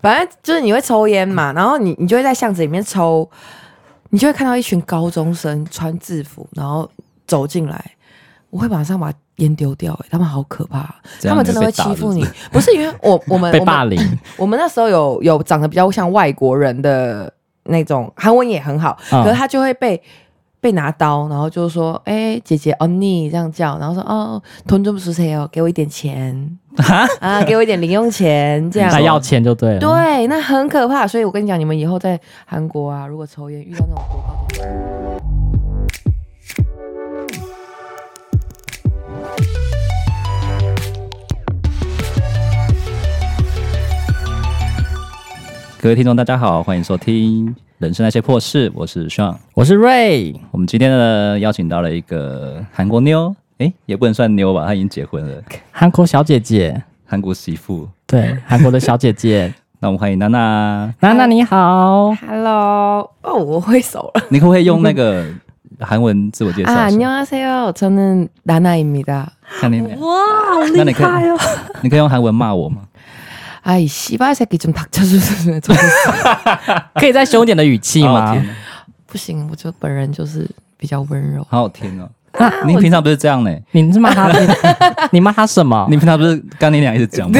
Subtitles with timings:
[0.00, 3.28] 反正就是你会抽烟嘛，然后你你就会在巷子里面抽，
[4.10, 6.90] 你就会看到一群高中生穿制服，然后
[7.26, 7.84] 走进来，
[8.50, 10.04] 我会马上把烟丢掉、欸。
[10.04, 12.26] 哎，他们好可怕，他们真的会欺负你。
[12.50, 14.00] 不是因为我我们 被霸凌，
[14.36, 17.32] 我们那时候有有长得比较像外国人的
[17.64, 20.02] 那种，韩文也很好，可是他就会被。
[20.60, 23.78] 被拿刀然后就是说诶姐姐哦你这样叫。
[23.78, 26.58] 然后说哦同桌不是谁哦给我一点钱。
[27.20, 27.42] 啊？
[27.44, 28.90] 给我一点零用钱这样。
[28.92, 29.80] 来要钱就对了。
[29.80, 35.20] 对那很可怕所以我跟你讲你们以后在韩国啊如果抽烟遇到那种国外的
[45.80, 50.35] 各位听众大家好欢迎收听人生那些破事，我是 Sean，我是 Ray。
[50.51, 55.43] 我们今天呢邀请到了一个韩国妞，哎，也不能算妞吧，她已经结婚了。
[55.71, 59.53] 韩国小姐姐，韩国媳妇，对，韩国的小姐姐。
[59.79, 60.93] 那我们欢迎娜娜。
[61.01, 63.11] 娜娜你好，Hello。
[63.21, 64.23] 哦，我会手了。
[64.29, 65.25] 你可不可以用那个
[65.81, 66.71] 韩文自我介绍？
[66.71, 69.27] 啊，안녕하세요，저는나나입니다。
[69.59, 71.37] 看你哇，好厉害哦！
[71.81, 72.83] 你可以用韩文骂我吗？
[73.61, 75.61] 哎，西巴새끼좀닥쳐주세요。
[76.95, 78.35] 可以再凶点的语气吗？
[78.35, 78.41] 哦、
[79.07, 81.45] 不行，我就本人就是比较温柔。
[81.49, 82.09] 好好听哦。
[82.33, 83.57] 啊， 您平常不是这样呢？
[83.71, 84.29] 你是骂他？
[85.11, 85.87] 你 骂他什么？
[85.89, 87.39] 你平常不是跟你俩一直讲吗？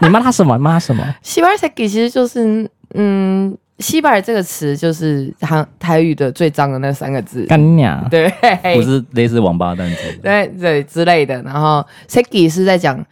[0.00, 0.58] 你骂他什么？
[0.58, 1.02] 骂他什么？
[1.22, 7.46] 西巴새끼其实就是，嗯，西巴这个词就是台台语的最脏的那三个字。
[7.46, 8.06] 干你娘！
[8.10, 8.30] 对，
[8.76, 10.18] 不是类似王八蛋之类的。
[10.22, 11.40] 对对之类的。
[11.42, 13.02] 然后새끼是在讲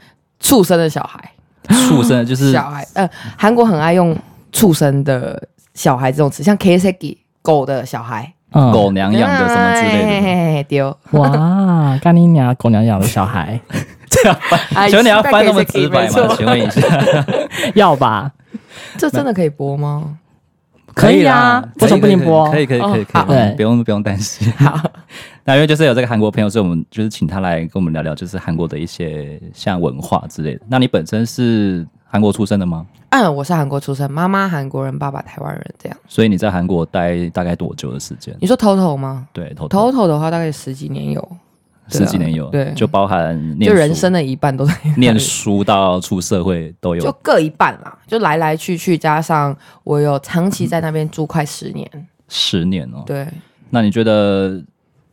[0.41, 1.19] 畜生的小孩。
[1.68, 4.16] 畜生 就是小孩，呃，韩国很爱用
[4.52, 5.42] 畜生的
[5.74, 8.34] 小孩这种词，像 KSEGI 狗的小孩。
[8.52, 12.00] 嗯、狗娘养的什么之类的，丢、哇！
[12.02, 13.60] 干你娘，狗娘养的小孩，
[14.10, 16.34] 这样翻，请问你要翻那么直白吗？
[16.38, 16.82] 请问一下，
[17.76, 18.32] 要吧？
[18.98, 20.18] 这真的可以播吗？
[20.96, 22.50] 可以啊，为什么不能播？
[22.50, 24.50] 可以可以可以可以，不用不用担心。
[24.54, 24.80] 好。
[25.48, 30.62] 那因为就是有这个韩国朋友，所以我们就是请他来跟我们聊聊，就是韩国的一些像文化之类的。
[30.68, 32.86] 那你本身是韩国出生的吗？
[33.12, 35.98] 嗯，我是韩国出生，妈妈韩国人，爸爸台湾人，这样。
[36.06, 38.36] 所以你在韩国待大概多久的时间？
[38.42, 39.26] 你说 total 吗？
[39.32, 41.38] 对，total 的话大概十几年有。
[41.90, 49.56] 十几年有，对，就包含就人生的一半都在念书到出社会都有，就各一半啦，就来来去去，加上
[49.86, 51.90] 我有长期在那边住快十年，
[52.28, 53.26] 十年哦，对。
[53.70, 54.62] 那你觉得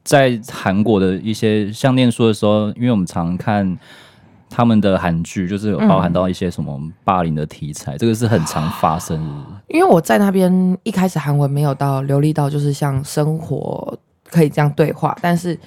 [0.05, 3.77] 在韩国的一些像念书的时候，因为我们常看
[4.49, 9.35] 他们的韩剧，就是有包含到一些什么霸凌的题材，这个是很常发生的。
[9.69, 13.99] 因为我在那边一开始韩文没有到流利到，就是像生活
[14.31, 15.59] 可以这样对话，但是。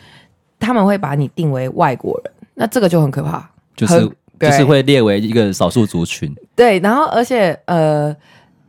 [0.59, 6.35] 他们会把你定为外国人，那这个就很可怕，就是就是会列为一个少数族群。
[6.55, 8.11] 对，然后而且呃，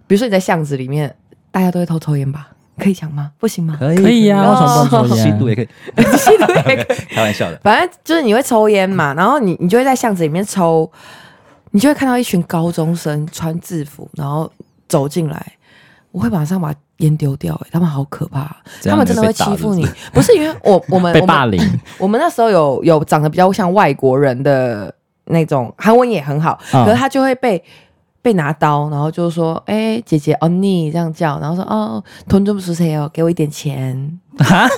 [0.07, 1.17] 比如说你在巷子里面，
[1.51, 2.51] 大家都会偷抽烟吧？
[2.79, 3.31] 可以讲吗？
[3.39, 3.77] 不行吗？
[3.79, 5.25] 可以，可以呀、啊，为什么不能抽烟？
[5.33, 5.69] 吸毒也可以，
[6.17, 7.59] 吸毒也可以，开玩笑的。
[7.63, 10.91] 反正就是你会抽烟嘛，然后你你就会在巷子里面抽，
[11.73, 14.51] 你就会看到一群高中生穿制服，然后
[14.89, 15.53] 走进来，
[16.13, 16.73] 我会马上把。
[16.99, 19.87] 烟丢掉、欸，哎，他们好可怕，他们真的会欺负你。
[20.13, 21.63] 不是因为我我们 被霸凌，
[21.97, 24.93] 我们那时候有有长得比较像外国人的
[25.27, 27.63] 那种，韩文也很好，可是他就会被
[28.29, 31.39] 会拿刀然后就是说诶姐姐欧尼这样叫。
[31.41, 34.21] 然后说哦同桌不是谁哦给我一点钱。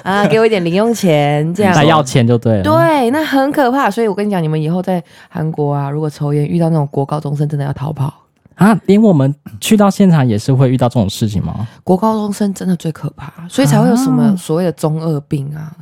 [0.05, 1.75] 啊给我一点零用钱 这样。
[1.75, 2.63] 来要钱就对了。
[2.63, 3.91] 对那很可怕。
[3.91, 8.13] 所以我跟你讲你们以后在韩国啊如果抽烟遇到那种国高中生真的要逃跑。
[8.55, 11.67] 啊连我们去到现场也是会遇到这种事情吗？
[11.83, 15.73] 国高中生真的最可怕所以才会有什么所谓的中二病啊。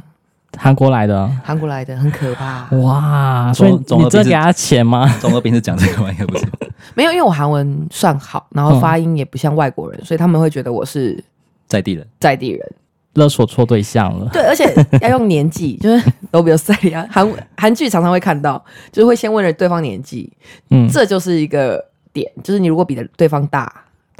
[0.56, 2.66] 韩国来的，韩国来的很可怕。
[2.78, 5.06] 哇，所以你真给他钱吗？
[5.20, 6.10] 中二病是讲这个吗？
[6.10, 6.46] 应该不是。
[6.94, 11.22] 没有，因为我韩文算好，然后发音也不像外国人，所以他们会觉得我是
[11.66, 12.72] 在地人，在地人。
[13.14, 14.28] 勒索错对象了。
[14.32, 17.06] 对，而且要用年纪，就是都比较帅啊。
[17.10, 20.32] 韩韩剧常常会看到，就是会先问了对方年纪，
[20.70, 21.84] 嗯，这就是一个。
[22.10, 23.70] 点就是你如果比的对方大，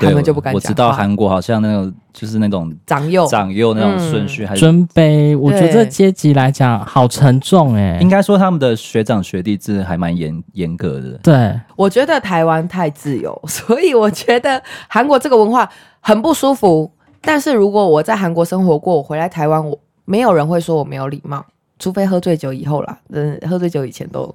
[0.06, 0.54] 他们就不敢讲。
[0.54, 5.36] 我知道韩国好像那种就是那种长幼长幼那种顺序，还是尊卑。
[5.38, 7.98] 我觉得这阶级来讲好沉重哎、欸。
[8.00, 11.18] 应该说他们的学长学弟制还蛮严严格的。
[11.22, 15.68] 对，我觉得台湾太自由， 所以我觉得韩国这个文化
[16.00, 16.90] 很不舒服。
[17.20, 21.44] 但是如果我在韩国生活过，我回来台湾，我没有人会说我没有礼貌。
[21.78, 24.34] 除非喝醉酒以后啦，嗯，喝醉酒以前都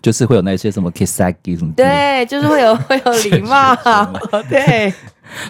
[0.00, 3.74] 就是会有那些什么 kisaki 什么，对，就是会有 会有礼貌，
[4.48, 4.92] 对，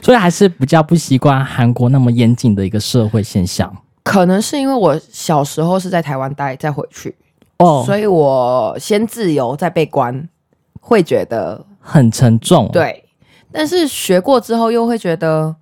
[0.02, 3.74] 所以还是比较不习惯韩国那么严谨的一个社会现象。
[4.02, 7.14] 可能是因为我小时候是在台湾待，再回去。
[7.58, 10.28] 哦，所以我先自由再被关，
[10.80, 12.68] 会觉得很沉重。
[12.72, 13.04] 对，
[13.50, 15.54] 但是学过之后又会觉得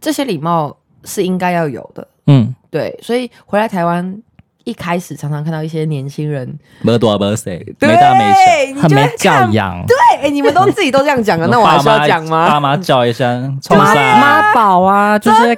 [0.00, 0.74] 这些礼貌
[1.04, 2.06] 是应该要有的。
[2.28, 4.22] 嗯，对，所以回来台湾
[4.64, 9.84] 一开始常常看到一些年轻人没多没谁，没大没小，很没教养。
[9.86, 12.48] 对，哎，你们都自己都这样讲了， 那我还需要讲吗？
[12.48, 13.30] 爸妈叫一下，
[13.70, 15.54] 妈妈宝啊，就是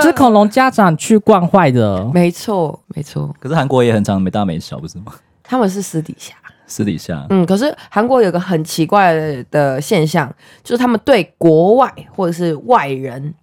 [0.00, 3.34] 就是恐龙家长去惯坏的，没错没错。
[3.38, 5.12] 可是韩国也很常没大没小，不是吗？
[5.42, 6.34] 他们是私底下。
[6.66, 9.12] 私底下，嗯，可是韩国有个很奇怪
[9.50, 13.34] 的现象，就是他们对国外或者是外人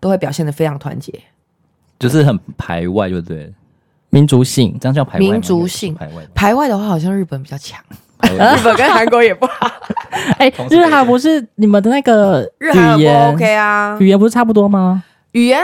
[0.00, 1.12] 都会表现的非常团结，
[1.98, 3.52] 就是很排外，就对，
[4.10, 5.18] 民族性，这样叫排外。
[5.18, 7.80] 民族性排外，排外的话，好像日本比较强，
[8.22, 9.70] 日本跟韩国也不好。
[10.38, 13.96] 哎、欸，日韩不是你们的那个日语言 OK 啊？
[14.00, 15.02] 语言不是差不多吗？
[15.32, 15.62] 语言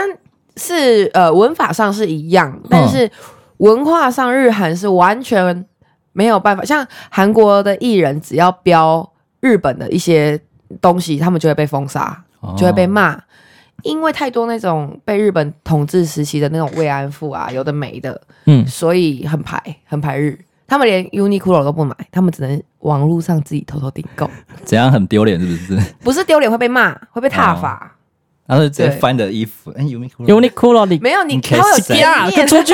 [0.55, 3.09] 是呃文法上是一样，但是
[3.57, 5.65] 文化上日韩是完全。
[6.13, 9.07] 没有办法，像韩国的艺人，只要标
[9.39, 10.39] 日本的一些
[10.81, 13.15] 东西，他们就会被封杀，哦、就会被骂，
[13.83, 24.29] 因为太多那种被日本统治时期的那种慰安妇啊，有的没的，嗯，所以很排，很排日，他们连 Uniqlo 都不买，他们只能网络上自己偷偷订购。
[24.65, 25.93] 怎样很丢脸是不是？
[26.03, 27.93] 不是丢脸，会被骂，会被踏伐。
[28.45, 32.73] 然后直接翻的衣服，哎，Uniqlo Uniqlo 里没有你，他会有第二个出去，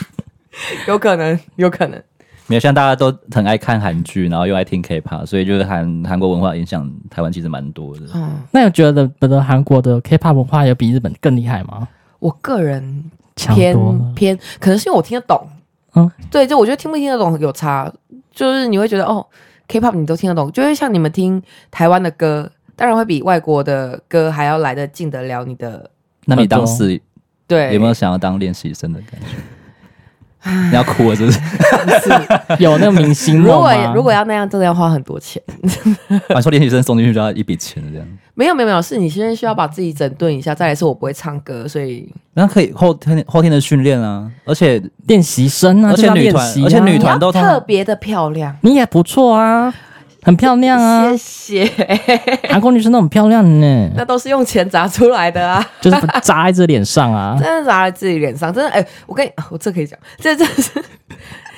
[0.88, 2.02] 有可能，有可能。
[2.48, 8.06] 没有像大家都很爱看韩剧，然后又爱听 K-pop，所以就是韩韩国文化影响台湾其实蛮多的。
[8.14, 11.86] 嗯，那有觉得的韩国的 K-pop 文化有比日本更厉害吗？
[12.18, 13.04] 我个人
[13.34, 13.76] 偏
[14.14, 15.46] 偏，可能是因为我听得懂。
[15.94, 17.92] 嗯，对，就我觉得听不听得懂有差，
[18.32, 19.24] 就是你会觉得哦
[19.68, 25.90] ，K-pop 你都听得懂，就会像你们听台湾的歌，当然会比外国的歌还要来得进得了你的。
[26.24, 27.00] 那你当时
[27.46, 29.26] 对有没有想要当练习生的感觉？
[30.44, 31.38] 你 要哭了是不是？
[32.04, 33.46] 是有那个明星吗？
[33.46, 35.42] 如果如果要那样，真的要花很多钱。
[36.34, 38.06] 啊，说练习生送进去就要一笔钱这样。
[38.34, 49.74] 没有没有没有，是你先需要把自己整顿一下，再来是我不会唱歌，所以那可以后天后天的训练啊，而且练习生啊，而且女团，啊、而且女团都特别的漂亮，你也不错啊。
[50.28, 51.16] 很漂亮啊！
[51.16, 51.88] 谢谢。
[52.50, 58.70] 韩国女生都很漂亮呢，那都是用钱砸出来的啊，就是砸在自己脸上啊， 真的砸在自己脸上，真的。
[58.70, 60.84] 哎、欸，我跟你，我这可以讲，这真的是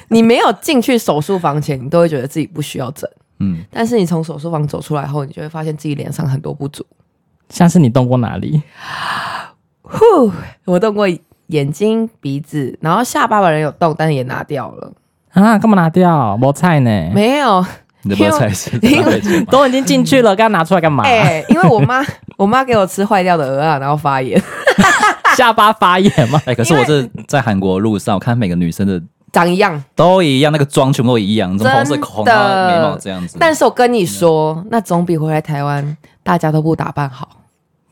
[0.06, 3.64] 你没有进去手术房前，你都会觉得自己不需要整，嗯。
[3.72, 6.86] 但是你从手术房走出来后，你就会发现自己脸上很多不足。
[7.48, 8.62] 像是你动过哪里？
[9.82, 10.30] 呼，
[10.66, 11.08] 我动过
[11.48, 14.92] 眼睛、鼻子，然后下巴本人有动，但是也拿掉了
[15.32, 15.58] 啊？
[15.58, 16.36] 干嘛拿掉？
[16.36, 17.10] 没菜呢？
[17.12, 17.66] 没有。
[18.02, 18.70] 你的菠菜是
[19.50, 21.04] 都已经进去了，刚拿出来干嘛？
[21.04, 22.02] 哎、欸，因为我妈，
[22.38, 24.42] 我妈给我吃坏掉的鹅啊，然后发炎，
[25.36, 26.40] 下巴发炎嘛。
[26.46, 28.98] 哎、欸，可是我这在韩国路上，我看每个女生的
[29.32, 33.36] 长一样，都一样，那个妆全部都一样，什么红色口红、眉毛这样子。
[33.38, 37.28] 但是我跟你说，嗯、那总比回来台湾大家都不打扮好。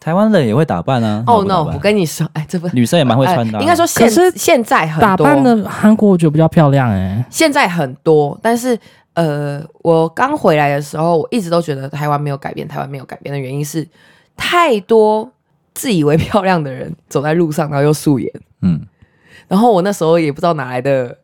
[0.00, 1.22] 台湾人也会打扮啊。
[1.26, 3.60] 哦、oh, no，我跟你说，哎，这不女生也蛮会穿的、啊。
[3.60, 7.24] 应该说现，现现在很多打扮的韩国我觉得比较漂亮哎、欸。
[7.28, 8.78] 现在很多，但是。
[9.18, 12.68] 呃，我刚回来的时候，我一直都觉得台湾没有改变。
[12.68, 13.84] 台湾没有改变的原因是，
[14.36, 15.28] 太多
[15.74, 18.32] 自以为漂亮的人走在路上，然后又素颜。
[18.62, 18.80] 嗯，
[19.48, 21.18] 然后我那时候也不知道哪来的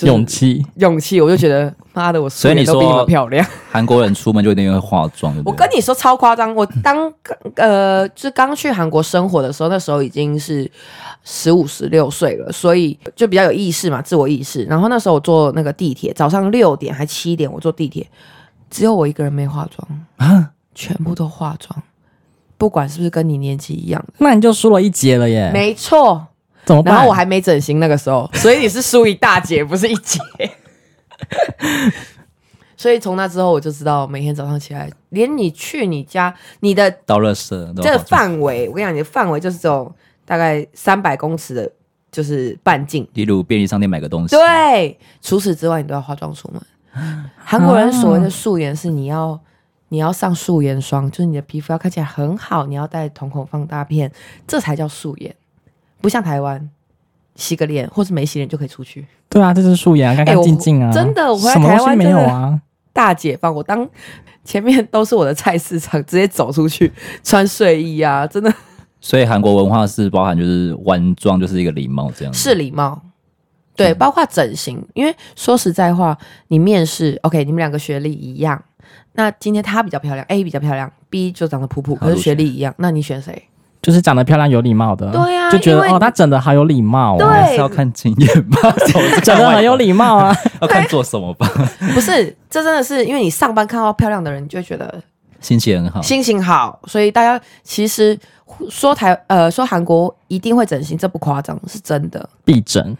[0.00, 3.44] 勇气，勇气，我就觉得妈的，我素颜都比你们漂亮。
[3.70, 5.34] 韩国人出门就一定会化妆。
[5.44, 7.12] 我跟你说超夸张，我当
[7.56, 10.70] 呃，就刚去韩国生活的时候，那时候已经是。
[11.30, 14.64] 十五十六岁了，所以就比较有意识嘛，自我意识。
[14.64, 18.08] 然后那时候我坐那个地铁，早上六点还七点，我坐地铁，
[18.70, 21.82] 只有我一个人没化妆啊，全部都化妆，
[22.56, 25.50] 不管是不是跟你年纪一样的，那你就输了一截了耶。
[25.52, 26.24] 没错，
[26.64, 26.94] 怎么办？
[26.94, 30.18] 然后我还没整形那个时候，所以你是输一大截，不是一截。
[32.76, 39.94] 所以从那之后我就知道，每天早上起来，连你去你家，你的倒垃圾这个范围，我跟你讲，你的范围就是这种。
[40.28, 41.72] 大概三百公尺的，
[42.12, 43.08] 就是半径。
[43.14, 44.36] 例如便利商店买个东西。
[44.36, 46.62] 对，除此之外，你都要化妆出门。
[47.42, 49.40] 韩国人所谓的素颜是你要
[49.88, 54.12] 你要上素颜霜，就是你的皮肤要看起来很好，你要戴瞳孔放大片，
[54.46, 55.34] 这才叫素颜。
[56.02, 56.68] 不像台湾，
[57.38, 59.06] 洗个脸或是没洗脸就可以出去。
[59.30, 60.92] 对啊，这是素颜，干干净净啊。
[60.92, 62.60] 真的，我回来台湾没有啊，
[62.92, 63.54] 大解放。
[63.54, 63.88] 我当
[64.44, 66.92] 前面都是我的菜市场，直接走出去
[67.24, 68.52] 穿睡衣啊，真的。
[69.00, 73.00] 所以韩国文化是包含就是完妆就是一个礼貌这样，是礼貌，
[73.76, 74.84] 对，包括整形。
[74.94, 76.18] 因为说实在话，
[76.48, 78.60] 你面试，OK，你们两个学历一样，
[79.12, 83.40] 那今天她比较漂亮，A 比较漂亮，B 就长得普普，可是学历一样，那你选谁？
[83.80, 88.74] 就是长得漂亮有礼貌的，对啊，就觉得哦，她整的好有礼貌，对，是要看经验吧，
[89.22, 91.48] 整的很有礼貌啊，要看做什么吧？
[91.94, 95.02] 不是，这真的是因为你上班看到漂亮的人，你就会觉得
[95.40, 98.18] 心情很好，心情好，所以大家其实
[98.68, 102.28] 说台呃说韩国一定会整形，这不夸张，是真的。
[102.44, 102.96] 必整？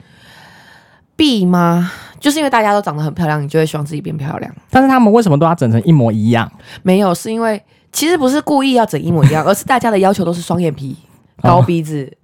[1.16, 1.90] 必吗？
[2.20, 4.54] 就是因为大家都长得很漂亮，你就会希望自己变漂亮。
[4.70, 6.48] 但是他们为什么都要整成一模一样？
[6.84, 7.60] 没有，是因为
[7.92, 10.96] 其实不是故意要整一模一样，而是大家的要求都是双眼皮、
[11.42, 12.08] 高鼻子。
[12.12, 12.16] 哦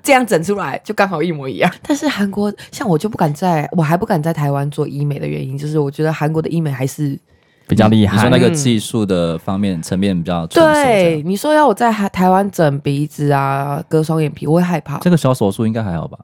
[0.00, 7.18] 这样整出来就刚好一模一样，但是韩国像我就不敢在，我还不敢在台湾做医美的原因，就是我觉得韩国的医美还是
[7.66, 11.20] 比较厉害，你说那个技术的方面层面比较对。
[11.24, 14.98] 你说要我在台台湾整鼻子啊，割双眼皮，我会害怕。
[15.00, 16.18] 这个小手术应该还好吧？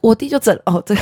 [0.00, 1.00] 我弟就整哦，这个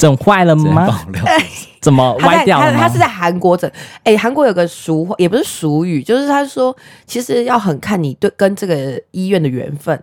[0.00, 0.88] 整坏了吗？
[1.82, 2.72] 怎么歪掉了？
[2.72, 3.70] 他是在韩国整。
[4.02, 6.74] 哎，韩国有个俗话，也不是俗语，就是他说，
[7.06, 10.02] 其实要很看你对跟这个医院的缘分。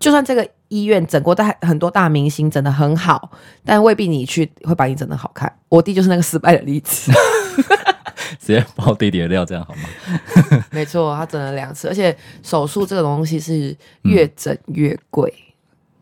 [0.00, 3.30] 就算这个医院整过大很多大明星整的很好，
[3.62, 5.52] 但未必你去会把你整的好看。
[5.68, 7.12] 我弟就是那个失败的例子，
[8.40, 10.64] 直接爆弟弟的料，这样好吗？
[10.72, 15.32] 没错，他整了两次，而且手术这个东西是越整越贵。
[15.38, 15.45] 嗯。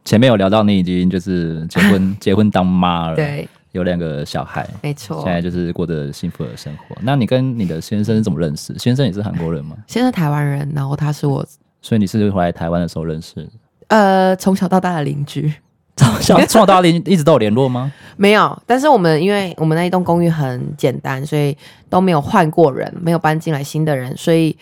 [0.05, 6.97] 前面有聊到你已经就是结婚 结婚当妈了，对，有两个小孩，没错，现在就是过着幸福的生活。
[7.01, 8.77] 那你跟你的先生是怎么认识？
[8.79, 9.77] 先生也是韩国人吗？
[9.87, 11.45] 先生台湾人，然后他是我，
[11.81, 13.49] 所以你是回来台湾的时候认识？
[13.89, 15.53] 呃，从小到大的邻居，
[15.97, 17.93] 从小 从小到大邻一直都有联络吗？
[18.17, 21.57] 没有，但是我们因为我们那一栋公寓很简单，所以
[21.89, 24.57] 都没有换过人，没有搬进来新的人，所以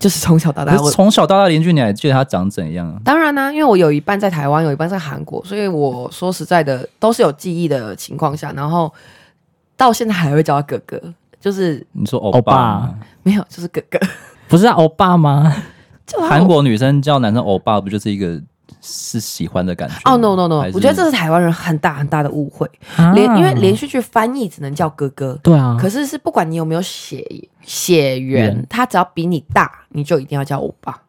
[0.00, 0.74] 就是从小到大。
[0.76, 3.00] 从小到大邻居，你还记得他长怎样？
[3.04, 8.92] 当然啦、啊，因为我有一半在台湾，有一半在韩国，所以我说实在的，都是有记忆的情况下，然后
[9.76, 10.98] 到现在还会叫他哥哥，
[11.38, 12.92] 就是你说欧巴，
[13.22, 14.00] 没有，就是哥哥，
[14.48, 15.54] 不是欧巴吗？
[16.28, 18.40] 韩国女生叫男生欧巴，不就是一个
[18.80, 19.94] 是喜欢的感觉？
[20.04, 22.68] 哦、oh,，no no no，我觉得这是台湾人很大很大的误会。
[22.96, 25.76] 啊、连因为连续剧翻译只能叫哥哥，对啊。
[25.80, 27.24] 可是是不管你有没有血
[27.62, 31.02] 血缘，他只要比你大，你就一定要叫欧巴。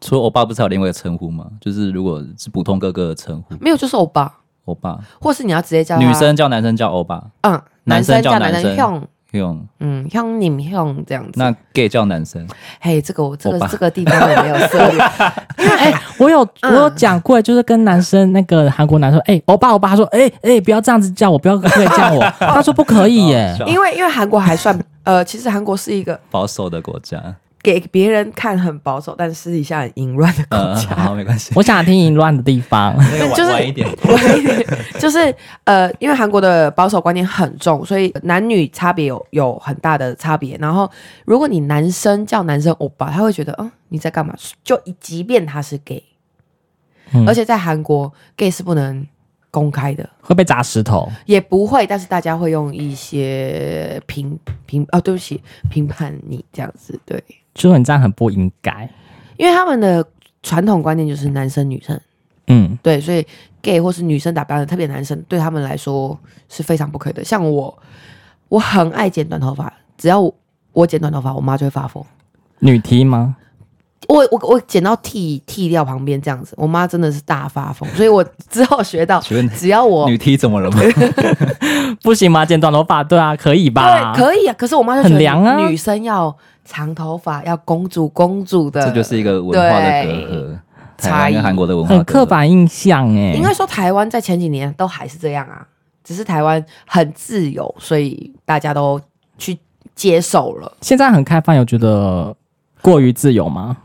[0.00, 1.46] 除了欧巴，不是还有另外一个称呼吗？
[1.60, 4.40] 就是如果是普通哥哥的称呼，没有，就是欧巴。
[4.66, 9.06] 欧巴，或是你要直接叫女生叫男生叫欧巴，嗯，男生叫男生。
[9.38, 12.46] 用嗯，用你们用这样子，那 gay 叫男生。
[12.80, 15.00] 嘿，这个我这个这个地方我没有涉猎。
[15.56, 22.20] 哎、欸，我有我有讲过，就是跟男生那个韩国男生，哎、欸，欧巴欧巴，他说，哎、欸、哎、欸，不要这样子叫我，不要这样叫我。
[22.38, 27.22] 他说不可以耶，因为因为韩国还算呃，其实韩国是一个保守的国家。
[27.64, 30.90] 给别人看很保守，但私底下很淫乱的国家。
[30.90, 31.50] 呃、好，没关系。
[31.56, 32.94] 我想听淫乱的地方，
[33.34, 34.62] 就是晚一点，晚一点，
[35.00, 40.58] 就是呃，因为韩国的保守观念很重，所以男女差别有有很大的差别。
[40.58, 40.88] 然后，
[41.24, 44.36] 如果你男生叫男生欧巴，他会觉得，嗯，你在干嘛？
[44.62, 46.04] 就即便他是 gay，、
[47.14, 49.06] 嗯、而且在韩国，gay 是不能
[49.50, 57.24] 公开的，会被砸石头，也不会，但是大家会用一些评评哦，对不起，评判你这样子，对。
[57.54, 58.88] 就说你这样很不应该，
[59.36, 60.04] 因为他们的
[60.42, 61.98] 传统观念就是男生女生，
[62.48, 63.26] 嗯，对，所以
[63.62, 66.18] gay 或是女生打扮的特别男生，对他们来说
[66.48, 67.24] 是非常不可以的。
[67.24, 67.76] 像我，
[68.48, 70.34] 我很爱剪短头发，只要我，
[70.72, 72.04] 我剪短头发，我妈就会发疯。
[72.58, 73.36] 女 T 吗？
[74.08, 77.88] 我我我剪到剃剃掉旁边这样子，我妈真的是大发疯。
[77.90, 79.20] 所以我之后学到，
[79.56, 80.80] 只要我女剃怎么了吗？
[82.02, 82.44] 不行吗？
[82.44, 84.12] 剪短头发，对啊，可以吧？
[84.14, 84.54] 对，可以啊。
[84.58, 86.36] 可是我妈就觉得很凉啊，女生要。
[86.66, 90.58] 长头发要公主公主的，这就是一个文化的隔阂。
[90.96, 93.34] 台湾跟韩国的文化很刻板印象哎。
[93.34, 95.60] 应该说台湾在前几年都还是这样啊，
[96.02, 98.98] 只是台湾很自由，所以大家都
[99.36, 99.58] 去
[99.94, 100.72] 接受了。
[100.80, 102.34] 现在很开放，有觉得
[102.80, 103.76] 过于自由吗？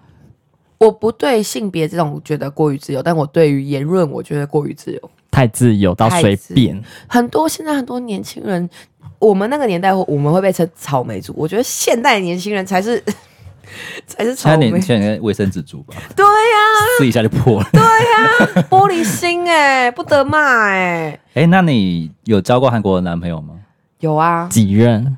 [0.79, 6.81] 我不对性别这种觉得过于自由，但我对于言论，我觉得过于自由，太自由到随便。
[7.07, 8.67] 很多现在很多年轻人。
[9.17, 11.33] 我们那个年代，我们会被称草莓族。
[11.36, 13.03] 我觉得现代年轻人才是
[14.07, 14.55] 才是草莓。
[14.55, 15.93] 现在年轻人卫生纸族吧？
[16.15, 17.67] 对呀、啊，撕一下就破了。
[17.74, 21.19] 对呀、啊，玻璃心哎、欸，不得骂哎、欸。
[21.33, 23.55] 哎、欸，那你有交过韩国的男朋友吗？
[24.00, 25.17] 有啊，几任？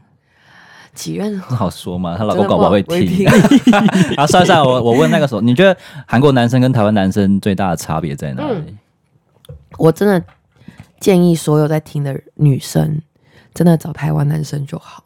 [1.02, 1.40] 几任？
[1.40, 2.16] 好说嘛？
[2.18, 3.28] 他老公搞不好会听。
[4.16, 8.78] 啊，算了算了，我我问那个时候，你觉得韩国男生跟台湾男生最大的差别在哪里、嗯？
[9.78, 10.24] 我真的
[11.00, 13.02] 建议所有在听的女生。
[13.54, 15.04] 真的找台湾男生就好，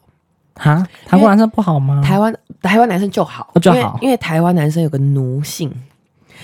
[0.54, 0.86] 哈？
[1.04, 2.00] 台湾男生不好吗？
[2.00, 5.68] 台湾台湾男生就好，就好，因为台湾男生有个奴性，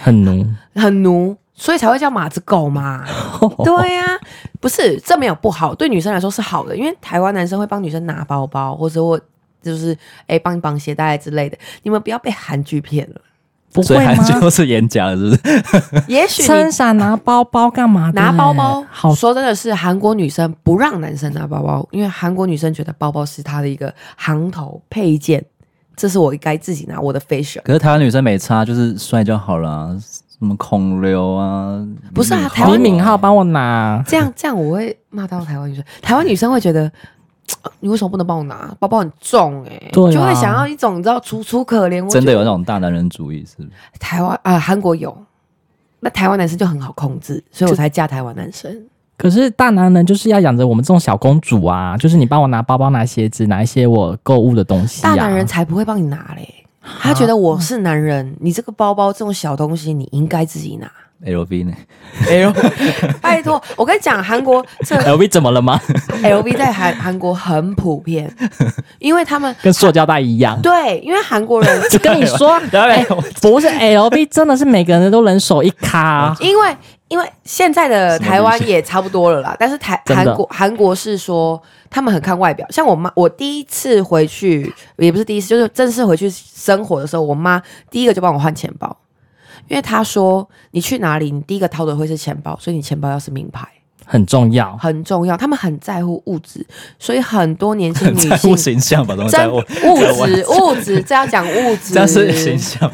[0.01, 0.45] 很奴，
[0.75, 3.05] 很奴，所以才会叫马子狗嘛。
[3.63, 4.19] 对呀、啊，
[4.59, 9.21] 不是这没有不好，对女生来说是好的，因为台湾男生会帮女生拿包包，或者我
[9.63, 11.57] 就是哎帮你绑鞋带之类的。
[11.83, 13.21] 你们不要被韩剧骗了。
[13.75, 14.23] 不会吗？
[14.23, 16.05] 最是演假的，是不是？
[16.07, 18.11] 也许撑伞拿包包干嘛？
[18.15, 25.43] 拿包包，好说真的是韩国女生不让男生拿包包，因为韩国女生觉得包包是她的一个行头配件，
[25.97, 27.63] 这是我应该自己拿我的 fashion。
[27.65, 29.97] 可是台湾女生没差，就是帅就好了，啊，
[30.39, 36.93] 什么孔刘啊，不是啊，台湾李敏镐帮我拿，这样这样我会骂到台湾女生，台湾女生会觉得。
[37.81, 38.75] 你为什么不能帮我拿？
[38.79, 42.09] 包包很重哎、欸，对啊、就会想要一种你知道楚楚可怜。
[42.11, 43.71] 真的有那种大男人主义是不是？
[43.99, 45.17] 台湾啊，韩国有，
[46.01, 48.75] 那台湾男生就很好控制，所以我才嫁台湾男生。
[49.19, 55.15] 可是大男人就是要养着我们这种小公主啊，就是你帮我拿包包、拿鞋子、拿一些我购物的东西、啊。
[55.15, 60.91] 大男人才不会帮你拿嘞，他觉得我是男人，你这个包包这种小东西你应该自己拿。
[61.25, 61.73] L V 呢
[62.29, 62.53] ？L，
[63.23, 65.81] 拜托，我跟你讲，韩国这 L V 怎么了吗
[66.23, 68.33] ？L V 在韩韩国很普遍，
[68.99, 70.61] 因为他们跟塑胶袋一样。
[70.61, 73.05] 对，因为韩国人就跟你说，欸、
[73.41, 76.35] 不是 L V，真的是每个人都人手一咖。
[76.41, 76.77] 因为
[77.09, 88.97] 因为现在的台湾也差不多了啦，但是台韩国韩国是说他们很看外表，像我妈，我第一次回去也不是第一次，就是正式回去生活的时候，我妈第一个就帮我换钱包。
[89.69, 93.67] 因为他说，你去哪里，你第一个掏的会是钱包，所以你钱包要是名牌，
[94.05, 95.37] 很重要，很重要。
[95.37, 96.67] 他们很在乎物质，
[96.99, 99.63] 所以很多年轻女性在乎形象吧，都在乎物
[100.27, 102.91] 质，物质， 这要讲物质，这是形象。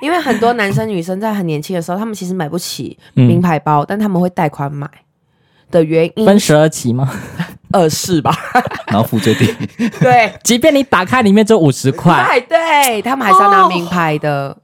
[0.00, 4.88] 因为很多男生女生在很年轻的时候，他们其实买不起名牌包，嗯、但他们会贷款买
[5.70, 7.12] 的原因，分十二期吗？
[7.70, 8.34] 二是吧，
[8.88, 9.46] 然后付最低。
[10.00, 14.48] 对， 即便你打开里面只有五十块，对，他们还是要拿名牌的。
[14.48, 14.56] 哦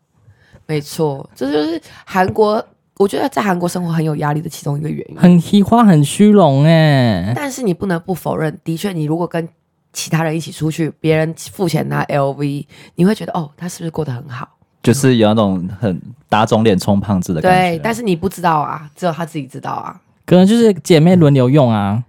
[0.66, 2.64] 没错，这就是韩国。
[2.98, 5.18] 我觉得在韩国生活很有压力的其中一个原因。
[5.18, 7.30] 很虚华，很虚荣哎。
[7.36, 9.46] 但是你不能不否认，的确，你如果跟
[9.92, 14.48] 其他人一起出去，别人付钱拿 LV，你会觉得哦，他是不是过得很好？
[14.82, 17.70] 就是有那种很打肿脸充胖子的感觉。
[17.76, 20.00] 对，但是你不知道啊，只有他自己知道啊。
[20.24, 22.02] 可能就是姐妹轮流用啊。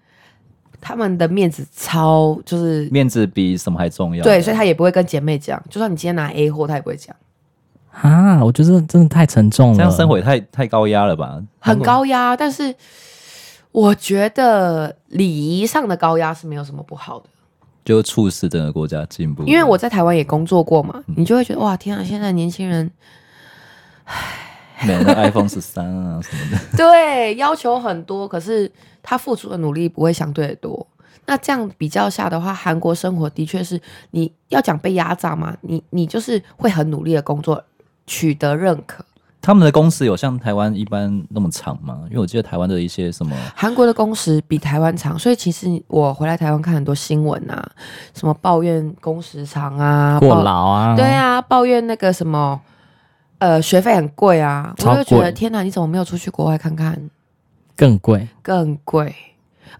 [0.79, 4.23] 他们的面子超，就是面子比什么还重要。
[4.23, 7.13] 对，所以他也不会跟姐妹讲，就算你今天拿 A 货，他也不会讲。
[8.01, 11.41] 啊，我觉得真的太沉重了，这样生活也太太高压了吧？
[11.59, 12.73] 很高压，但是
[13.71, 15.27] 我觉得礼
[15.59, 17.25] 仪上的高压是没有什么不好的，
[17.83, 19.43] 就促使整个国家进步。
[19.45, 22.91] 因为我在台湾也工作过嘛，你就会觉得哇，天啊，现在年轻人，
[24.03, 24.15] 唉，
[24.87, 30.85] 买那 iPhone 十三啊什么的， 对，要求很多，可是他付出的努力不会相对的多。
[31.25, 33.81] 那这样比较下的话，韩国生活的确是
[34.11, 37.63] 你要讲被压榨嘛，你你就是会很努力的工作。
[38.07, 39.05] 取得认可，
[39.41, 41.99] 他们的工时有像台湾一般那么长吗？
[42.09, 47.63] 因为我记得台湾的一些什么，韩国的工时比台湾长，所以其实我回来台湾看很多新闻啊，
[48.13, 52.59] 什么抱怨工时长啊，过劳啊，对啊，抱怨那个什么，
[53.39, 57.09] 呃，学费很贵啊，我就觉得天哪，你怎么没有出去国外看看？
[57.75, 59.13] 更贵，更贵，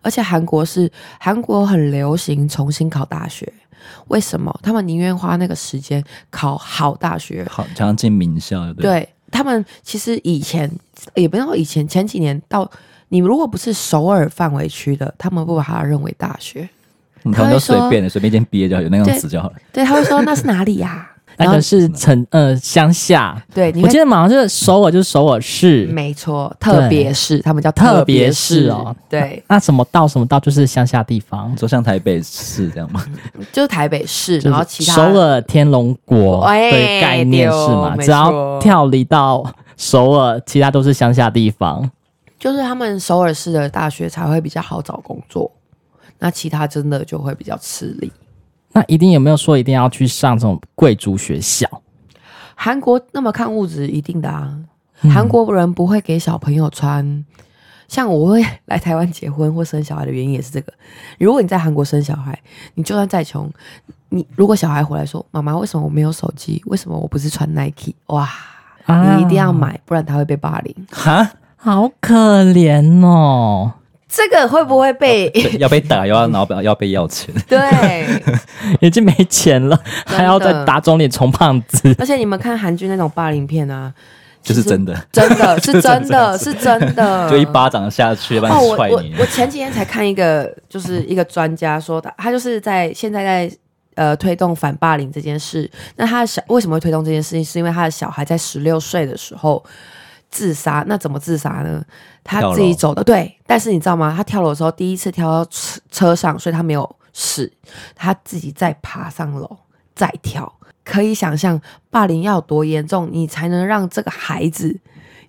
[0.01, 3.51] 而且韩国是韩国很流行重新考大学。
[4.07, 9.09] 为什么他们宁愿花那个时间考好大学，好想要进名校对对？
[9.29, 10.71] 他们其实以前
[11.15, 12.69] 也不要说以前，前几年到
[13.09, 16.67] 你如果不是首尔范围区的，他们不把它认为大学，
[17.33, 19.55] 他们都随便的，随便一间毕业就好，有那样子就好了。
[19.73, 21.16] 对，他会说那是哪里呀、啊？
[21.37, 28.95] 那个是城呃乡下，对，我记得马上就是首尔，就是首尔市，没错，特别是他们叫特别市哦。
[29.07, 33.05] 对，那什么道什么道就是乡下地方，就像台北市这样吗？
[33.53, 37.95] 就是台北市，然后其他首尔天龙国的概念是吗？
[37.97, 39.45] 只要跳离到
[39.77, 41.89] 首尔，其他都是乡下地方。
[42.39, 45.51] 就是他们首尔市的大学才会比较好找工作，
[46.19, 48.11] 那其他真的就会比较吃力。
[48.77, 51.67] 那一定有没有说一定要去上这种贵族学校？
[52.53, 54.55] 韩国那么看物质，一定的啊。
[55.11, 57.25] 韩国人不会给小朋友穿，嗯、
[57.87, 60.71] 像我会来台湾结婚或生小孩的原因也是这个。
[61.17, 62.39] 如果你在韩国生小孩，
[62.75, 63.51] 你就算再穷，
[64.09, 66.61] 你如果小孩回来说：“妈妈，为什么我没有手机？
[66.67, 68.29] 为什么我不是穿 Nike？” 哇，
[68.85, 70.75] 啊、你一定要买，不然他会被霸凌。
[70.91, 73.73] 哈，好可怜哦。
[74.09, 77.35] 这个会不会被 要被打，又要然后要被要钱？
[77.47, 77.59] 对，
[78.79, 81.93] 已经没钱了，还要再打肿脸充胖子。
[81.99, 83.93] 而且你们看韩剧那种霸凌片啊，
[84.41, 89.13] 就是真的，真的 是真的是真的，就一巴掌下去把你踹你。
[89.19, 93.57] 我前几天才看一个，就是一个专家说的，他就是在现在在
[93.95, 95.69] 呃推动反霸凌这件事。
[95.97, 97.43] 那他的小为什么会推动这件事情？
[97.43, 99.61] 是因为他的小孩在十六岁的时候。
[100.29, 101.83] 自杀，那怎么自杀呢？
[102.23, 103.37] 他自己走的，对。
[103.45, 104.13] 但是你知道吗？
[104.15, 107.51] 他跳楼的时候，第一次跳到车车上，所以他没有死。
[107.95, 109.57] 他自己再爬上楼
[109.95, 110.51] 再跳，
[110.83, 111.59] 可以想象
[111.89, 114.77] 霸凌要有多严重，你才能让这个孩子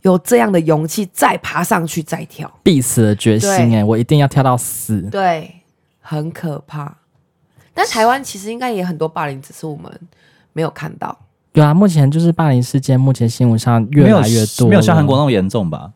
[0.02, 3.50] 有这样的勇气再爬上去再跳，必死的决心。
[3.50, 5.00] 哎对，我一定要跳到死。
[5.02, 5.62] 对，
[6.00, 6.96] 很可怕。
[7.72, 9.92] 但台湾其实应该也很多霸凌，只是我们
[10.52, 11.16] 没有看到。
[11.52, 15.90] 对啊，目前就是霸凌事件，目前新闻上越来越多，没有像韩国那么严重吧？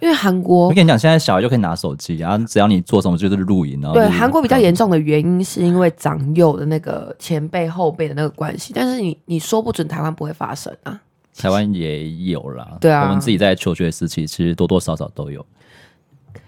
[0.00, 3.80] 因为韩国，我跟你讲，现在小孩就可以拿手机，然后只要你做什么就是录影。
[3.80, 11.00] 然后对，韩国比较严重的原因是因为长幼的那个前辈后辈的那个关系，但是你你说不准台湾不会发生啊。
[11.36, 15.44] 台湾也有啦，对啊，我们自己在求学时期其实多多少少都有。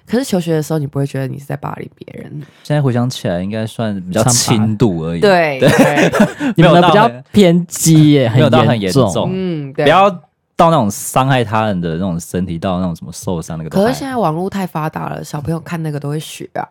[0.06, 2.30] 可是求学的时候，你不会觉得你是在霸凌别人。
[2.62, 5.20] 现在回想起来，应该算比较轻度而已。
[5.20, 6.12] 对对，
[6.56, 9.30] 你们比较偏激耶，没有到很严重。
[9.32, 10.10] 嗯，不要
[10.56, 13.70] 到那种伤害他人的那种身体，到那种什么受伤那个。
[13.70, 16.68] 可是现在网络太发达了，小朋友看那个都会学啊。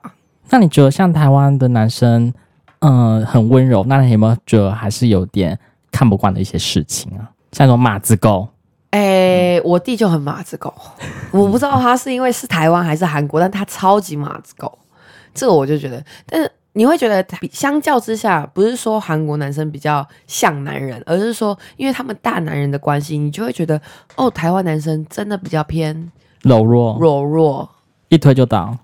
[0.50, 2.32] 那你觉得像台湾的男生，
[2.80, 5.58] 嗯、呃，很温柔，那你有没有觉得还是有点
[5.92, 7.28] 看不惯的一些事情啊？
[7.52, 8.48] 像那种马子狗。
[8.94, 10.72] 哎、欸，我弟就很马子狗，
[11.32, 14.78] 我不知道他是因为是台湾还是韩国，但他超级马子狗，
[15.34, 16.00] 这个我就觉得。
[16.28, 23.82] 但是你会觉得，比相较之下，不是说韩国男生比较像男人，而是说因为他们大男人的关系，你就会觉得
[24.16, 26.12] 哦，台湾男生真的比较偏
[26.44, 27.68] 柔弱，柔弱，
[28.10, 28.78] 一推就倒，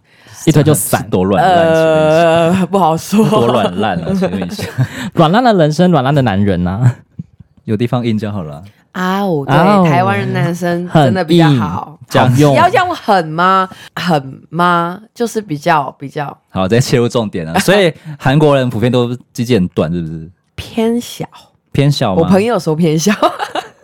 [0.47, 4.63] 一推就散，多软烂，呃，不好说，多软烂啊，请问一下，
[5.13, 6.95] 软烂的人生，软烂的男人呐、啊，
[7.65, 8.55] 有地方印就好了。
[8.55, 9.55] 啊，我对
[9.89, 13.69] 台湾人男生真的比较好，这样用要用狠吗？
[13.95, 14.99] 狠吗？
[15.13, 17.57] 就是比较比较好，再切入重点了。
[17.61, 20.29] 所以韩国人普遍都鸡鸡很短，是不是？
[20.55, 21.25] 偏小，
[21.71, 22.13] 偏小。
[22.13, 23.13] 我朋友说偏小，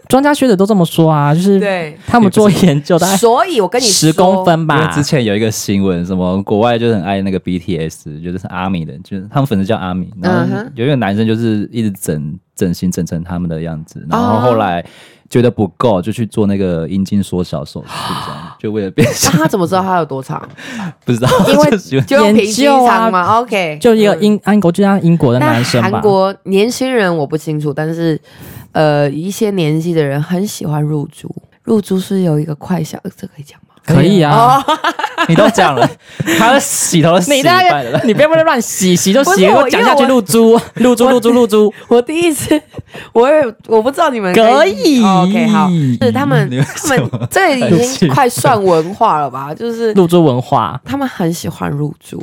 [0.08, 4.82] 专家学者都这么说啊，就是对他们做研究，大概所以我跟你十公分吧。
[4.82, 12.40] 因为之前有一个新闻，什么国外就是很爱那个 BTS，就是是阿米的，就是他们粉丝叫阿米，然后有一个男生就是一直整。
[12.56, 14.82] 整形整成他们的样子，然后后来
[15.30, 17.88] 觉得不够，就去做那个阴茎缩小手术，
[18.26, 19.30] 这样就为了变小。
[19.34, 20.42] 那他怎么知道他有多长？
[21.04, 23.40] 不知道，因为 就用平均长嘛。
[23.40, 25.90] OK，就一个英英国，就像英国的男生吧。
[25.90, 28.18] 韩国年轻人我不清楚，但是
[28.76, 31.34] 呃，一些年纪的人很喜欢入珠。
[31.64, 33.74] 入珠是有一个快想，这可以讲吗？
[33.86, 34.62] 可以啊，
[35.30, 35.90] 你都讲了，
[36.38, 41.74] 他洗头洗败了，你不要不要乱洗，洗就洗，我讲下去露珠，露珠露珠露珠。
[41.88, 42.62] 我第一次，
[43.14, 45.70] 我也我不知道你们可以，OK 好，
[46.02, 49.54] 是他们 他们这已经快算文化了吧？
[49.56, 52.22] 就是露珠文化，他们很喜欢露珠，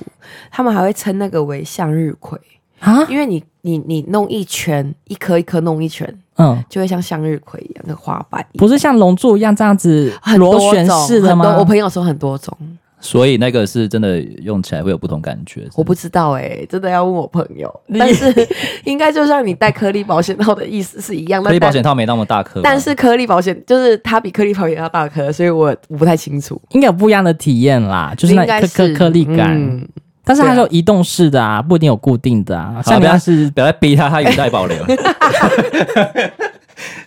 [0.50, 2.38] 他们还会称那个为向日葵
[2.80, 6.12] 啊，因为你你你弄一圈，一颗一颗弄一圈。
[6.36, 11.56] 嗯，就会像向日葵一样，那个花瓣不是像龙柱一样这样子螺旋式的吗？
[11.58, 12.56] 我朋友说很多种，
[13.00, 15.68] 所以那个是真的用起来会有不同感觉。
[15.74, 17.68] 我不知道哎、欸，真的要问我朋友。
[17.98, 18.32] 但是
[18.84, 21.48] 应该就像你戴颗粒保险套的意思是一样的。
[21.48, 29.54] 颗粒保险套没那么大颗，但是颗粒保险就是它比颗粒保险要大颗，所以我我不太清楚，应该有不一样的体验啦，就是那颗颗颗粒感。
[29.54, 29.86] 嗯
[30.24, 32.80] 但是它有移动式的啊，不一定有固定的啊。
[32.84, 34.76] 像他是不要再逼他，他语带保留。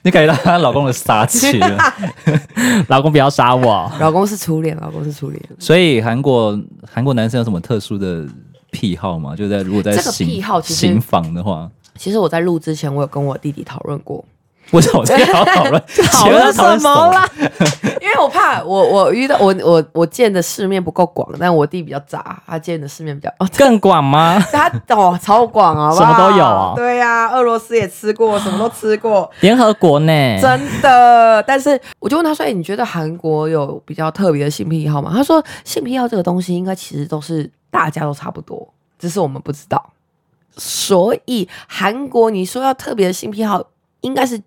[0.03, 1.77] 你感觉到她老公的杀气了？
[2.87, 3.91] 老公不要杀我！
[3.99, 5.41] 老公是初恋，老公是初恋。
[5.59, 6.57] 所以韩国
[6.89, 8.25] 韩国男生有什么特殊的
[8.71, 9.35] 癖好吗？
[9.35, 14.23] 就在如果在这个癖好行房的话，其实我在录之前，我有跟我弟弟讨论过。
[14.71, 15.83] 为什么这个好讨论？
[16.11, 17.29] 讨论什么啦？
[18.01, 24.39] 因为我怕我我遇到我我我见的世面不够广，但我弟比较杂，他见的世面比较 哦更广吗？
[24.51, 26.73] 他哦超广啊，什么都有啊。
[26.75, 29.29] 对呀、啊，俄罗斯也吃过，什么都吃过。
[29.41, 30.39] 联合国呢？
[30.41, 31.43] 真的。
[31.47, 39.91] 但是我就问他说：“哎，你觉得韩国有比较特别的性癖好吗？”他说：“性癖好这个东西，应该其实都是大家都差不多，只是我们不知道。
[40.57, 43.63] 所以韩国你说要特别的性癖好。”
[44.05, 44.39] 应该是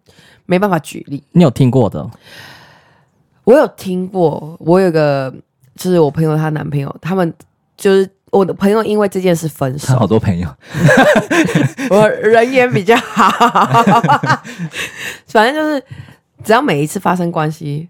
[0.46, 1.22] 没办法举例。
[1.32, 2.08] 你有听过的？
[3.44, 4.56] 我有听过。
[4.60, 5.34] 我有个，
[5.74, 7.34] 就是我朋友她男朋友，他们
[7.76, 9.94] 就是我的朋友，因为这件事分手。
[9.94, 10.48] 好多朋友，
[11.90, 13.28] 我人缘比较好。
[15.26, 15.84] 反正就是，
[16.44, 17.88] 只要每一次发生关系，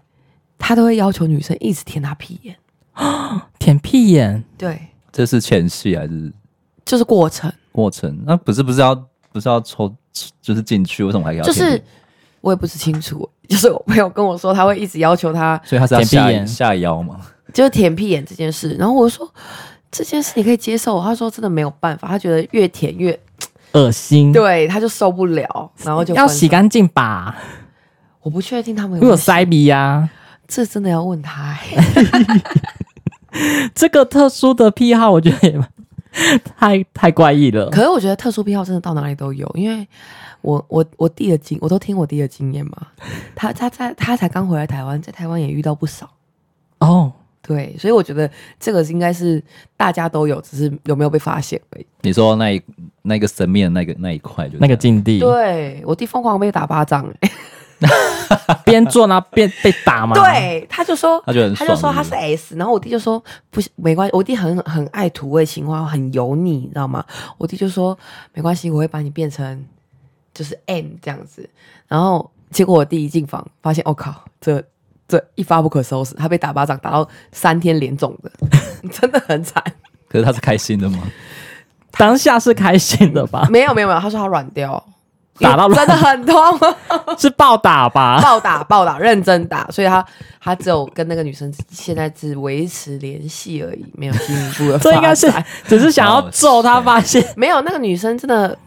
[0.57, 2.55] 他都会要求女生一直舔他屁眼。
[3.59, 4.43] 舔屁眼？
[4.57, 4.79] 对。
[5.11, 6.33] 这是前戏还是？
[6.85, 7.51] 就是过程。
[7.71, 8.23] 过程？
[8.25, 8.95] 那不是不是要
[9.31, 9.93] 不是要抽？
[10.41, 11.43] 就是进去，为什么还要？
[11.43, 11.81] 就是
[12.41, 17.19] 我也不是清楚， 就是我朋友跟我说，他会一直要求他，所以他是要下下腰嘛，
[17.53, 18.75] 就是舔屁眼这件事。
[18.79, 19.29] 然后我说
[19.91, 23.19] 这件事你可以接受，他说真的没有办法，他觉得越舔越
[23.73, 27.35] 恶心，对，他就受不了，然后就要洗干净吧。
[28.21, 30.09] 我不确定他们有没有塞鼻呀，
[30.47, 31.57] 这真的要问他。
[33.75, 35.59] 这个特殊的癖好，我觉得也。
[36.57, 39.87] 太太怪异了，可是我觉得特殊癖好真的到哪里都有，因为
[40.41, 42.87] 我我我弟的经，我都听我弟的经验嘛。
[43.35, 46.09] 他他在他才刚回来台湾，在台湾也遇到不少
[46.79, 47.11] 哦。
[47.41, 49.41] 对，所以我觉得这个应该是
[49.75, 51.85] 大家都有，只是有没有被发现而已。
[52.01, 52.61] 你说那一
[53.01, 57.31] 那个神秘的那个那一块，就那个禁地，对我弟疯狂被打巴掌、欸，
[58.65, 60.15] 边做呢边被打吗？
[60.15, 67.03] 对，他就说，他就他就说他是 S，然后我弟就说不没关系，我弟很很爱土味情话，很油腻，你知道吗？
[67.37, 67.97] 我弟就说
[68.33, 69.65] 没关系，我会把你变成
[70.33, 71.49] 就是 M 这样子。
[71.87, 74.63] 然后结果我弟一进房，发现我、哦、靠，这。
[75.11, 78.31] 这一发不可收拾，他被打巴掌打到三天连肿的，
[78.93, 79.59] 真的很惨。
[80.07, 80.99] 可是他是开心的吗？
[81.97, 83.47] 当下是开心的吧？
[83.49, 84.85] 没有没有没有，他说他软掉，
[85.39, 86.37] 打到真的很痛，
[87.17, 88.19] 是暴打吧？
[88.21, 90.05] 暴打暴打，认真打，所以他
[90.41, 94.77] 他只有跟那个女生现在只维持联系而已，没有进一步的。
[94.83, 95.31] 这应该是
[95.65, 97.25] 只是想要揍他，发现。
[97.35, 98.57] 没有那个女生真的。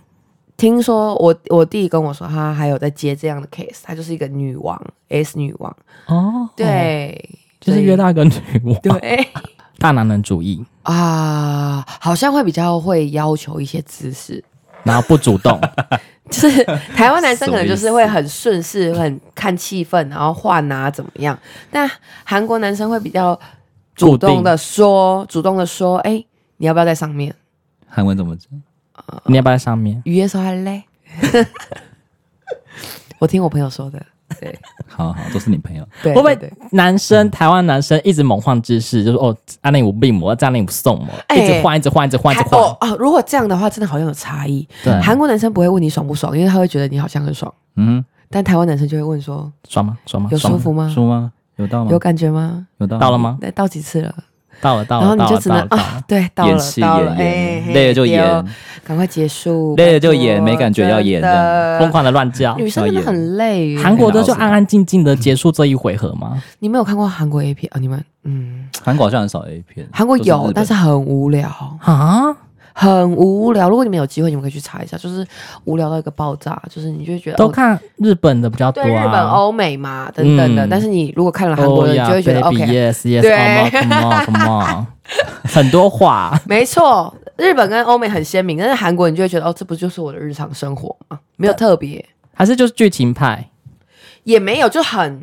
[0.55, 5.77] 听说我我弟跟我说，他还有在接这样的 case，他就是一个女王 S 女王。
[6.07, 7.31] 哦，对，
[7.61, 8.33] 就是约到一个女
[8.63, 9.27] 王，对，
[9.79, 10.65] 大男人主义。
[10.83, 14.45] 啊，好像会比较会要求一些姿势，
[14.85, 15.61] 然后不主动，
[16.31, 16.65] 就是
[16.95, 21.39] 台湾男生可能就是会很顺势，很看气氛，然后换啊怎么样，
[21.71, 21.91] 但
[22.25, 23.39] 韩国男生会比较
[23.95, 27.35] 主动的说，主动的说，哎、欸，你要不要在上面？
[27.89, 28.49] 韩文怎么讲？
[29.27, 30.01] 你要不要在上面？
[30.05, 30.83] 语言说还累，
[33.19, 34.05] 我听我朋友说的。
[34.41, 35.87] 对，好好，都是你朋友。
[36.03, 42.61] 对，会不会男生台湾男生一直猛换姿势，就是哦，安利我病魔，这样你不送我，一直换，一直换，一直换，一直换。
[42.61, 44.67] 哦，如果这样的话，真的好像有差异。
[44.85, 47.53] 对，韩国男生不会问你爽不爽，因为他会觉得你好像很爽。
[47.77, 49.97] 嗯，但台湾男生就会问说爽吗？
[50.07, 50.29] 爽吗？
[50.33, 50.89] 有舒服吗？
[50.89, 51.33] 舒服吗？
[51.57, 51.91] 有到吗？
[51.91, 52.67] 有感觉吗？
[52.79, 53.39] 有到到了吗？
[53.41, 54.15] 对，到几次了？
[54.63, 58.23] 到了，到了，然后你就只能啊，对，到了，到了，哎，累了就演，
[58.85, 63.77] 赶快结束，累了就演，没感觉要演的，疯狂的乱叫，女生真的很累。
[63.77, 66.41] 韩国的就安安静静的结束这一回合吗？
[66.61, 67.81] 你没有看过韩国 A 片啊？
[67.81, 71.49] 你们嗯，韩国好像很少 A 片，韩国有，但是很无聊
[71.81, 72.23] 啊。
[72.75, 75.27] 很无聊，如果你们有机会，你们可以去查一下，就是
[75.65, 80.67] 无聊到一个爆炸，就是你就会觉得都看日本的比较多，啊，对，日本、欧美嘛等等的。
[80.67, 84.87] 嗯、但是你如果看了韩国的，你就会觉得 OK，对 yes, yes, come on, come on，
[85.45, 91.19] 很多话，没错，日本跟欧美很鲜明，但是韩国你就会觉得哦，这不就是我的日常生活吗？
[91.37, 92.05] 没有特别，
[92.35, 93.49] 还是就是剧情派，
[94.25, 95.23] 也没有，就很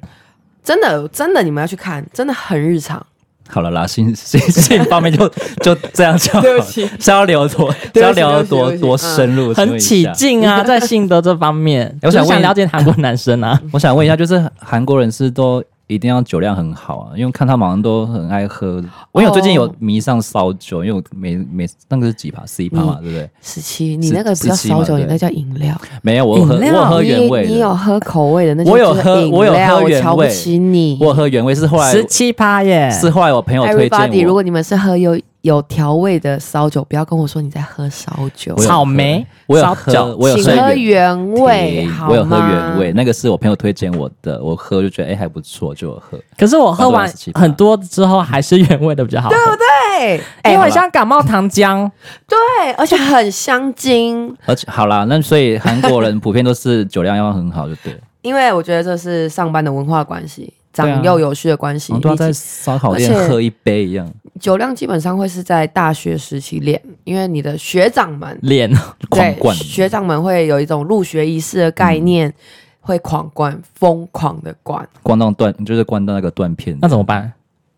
[0.64, 3.04] 真的真的，你们要去看，真的很日常。
[3.52, 5.28] 好了啦，性性性方面就
[5.62, 6.42] 就这样讲。
[6.42, 15.64] 对不起，是要聊多，是要聊多多深入，很起劲啊， 在性的这方面， 我想问了解韩国男生啊，我想问一下，就是韩国人是都。
[15.90, 18.80] 一定要酒量很好啊，因为看他们好像都很爱喝。
[19.12, 23.28] 我有最近有迷上烧酒，因为我每每那个是几趴，十一趴嘛，对不对？
[23.42, 25.76] 十七，你那个不叫烧酒，你那叫饮料。
[26.04, 27.48] 没有，我喝我喝原味。
[27.48, 28.72] 你有喝口味的那种？
[28.72, 30.02] 我有喝，我有喝原味。
[30.02, 34.24] 瞧不起你，我喝原味是后来十七趴耶，是后来我朋友推荐我。
[34.24, 35.20] 如果你们是喝有。
[35.50, 38.56] 有调味的烧酒，不要跟我说你在喝烧酒。
[38.56, 42.12] 草莓，我有喝，我有喝原，原味，好吗？
[42.12, 46.18] 我有喝原味，那个是我朋友推荐我的，我喝就觉得哎、欸、还不错，就喝。
[46.38, 50.54] 可是我喝完很多之后，还是原味的比较好，对不对？
[50.54, 51.90] 因为像感冒糖浆，
[52.28, 54.34] 对，而且很香精。
[54.46, 58.00] 而且好啦，那所以韩国人普遍都是酒量要很好，就对。
[58.22, 60.54] 因为我觉得这是上班的文化关系。
[60.72, 64.08] 长幼有序的关系，都要在烧烤店喝一杯一样。
[64.40, 68.70] 酒量基本上会是在大学时期练，因为你的学长们练
[69.10, 72.34] 狂灌，学长们会有一种入学仪式的概念，
[72.82, 76.78] 会狂灌，疯狂的灌，灌到断，就是灌到那个断片。
[76.82, 77.32] 那怎么办？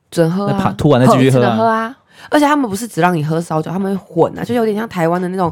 [0.09, 1.97] 准喝啊，突然再继续喝啊，喝啊！
[2.29, 5.51] 而且他们不是只让你喝烧酒，他们会混啊，就有点像台湾的那种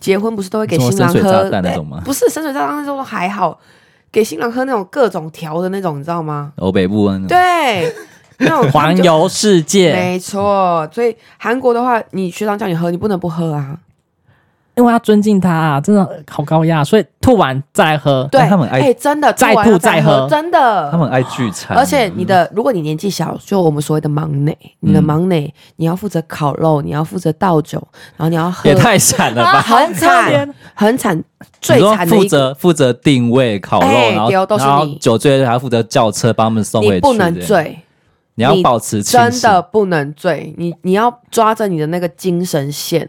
[0.00, 2.00] 结婚不是都会给新郎喝那种吗？
[2.04, 3.58] 不是深水炸弹那种还好。
[4.10, 6.50] 给新郎喝那种各种调的那种，你知道吗？
[6.56, 7.92] 欧北部啊，对，
[8.38, 10.88] 那种环游世界，没错。
[10.92, 13.78] 所以韩国的话，你学长叫你喝，你不能不喝啊。
[14.74, 18.28] 因为要尊敬他啊，真的好高压，所以吐完再喝。
[18.30, 20.88] 对，他们爱，哎，真的再吐再喝，真的。
[20.92, 27.82] 他们爱聚餐，而且你的，如果你年纪小，就我们所谓的忙内，你的忙内，你要负责烤肉，你要负责倒酒，
[28.16, 31.24] 然后你要喝，也太惨了吧，很惨， 很惨，
[31.60, 37.76] 最惨的负责负责定位烤肉，然后然后酒醉还要负责叫车帮他们送回去，你不能醉，
[38.38, 43.08] 你要保持真的不能醉，你你要抓着你的那个精神线。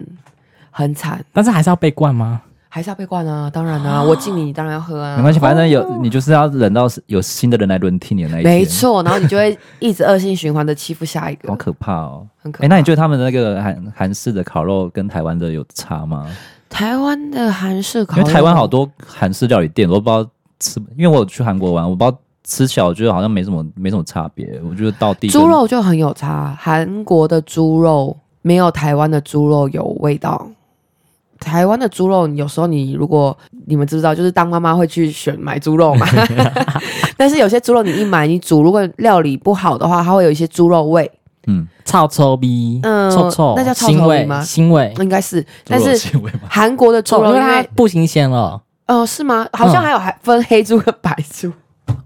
[0.72, 2.42] 很惨，但是还是要被灌吗？
[2.70, 3.50] 还是要被灌啊！
[3.50, 5.18] 当然啊，我敬你，你当然要喝啊。
[5.18, 8.54] 没关系，反正有你就是要忍到有新的人来轮替你的那一天。
[8.54, 12.66] 没错，然后你就会一直恶性循环的欺负下一个，好可怕哦，很可怕。
[12.66, 16.28] 哎，那你觉得他们的那个韩韩式的烤肉跟台湾的有差吗？
[16.70, 22.18] 台湾的韩式烤肉，因为台湾好多韩式料理店，我都不知道吃，因为我有去韩国玩，我不知道。
[22.50, 24.60] 吃起来我觉得好像没什么没什么差别。
[24.68, 30.48] 我觉得到底猪肉就很有差，韩国的猪肉没有台湾的猪肉有味道。
[31.40, 36.06] 台湾的猪肉，有时候你如果你们知不知道，就是当妈妈会去选买猪肉嘛。
[37.16, 41.10] 但是有些猪肉你一买你煮，如果料理不好的话，它会有一些猪肉味。
[41.48, 44.42] 嗯，臭臭逼，嗯，臭臭，那叫臭臭味吗？
[44.44, 45.46] 腥味，应该是。
[45.64, 45.96] 但是
[46.50, 48.62] 韩国的猪肉因为不新鲜了。
[48.88, 49.48] 哦，是吗？
[49.54, 51.52] 好像还有还分黑猪和白猪。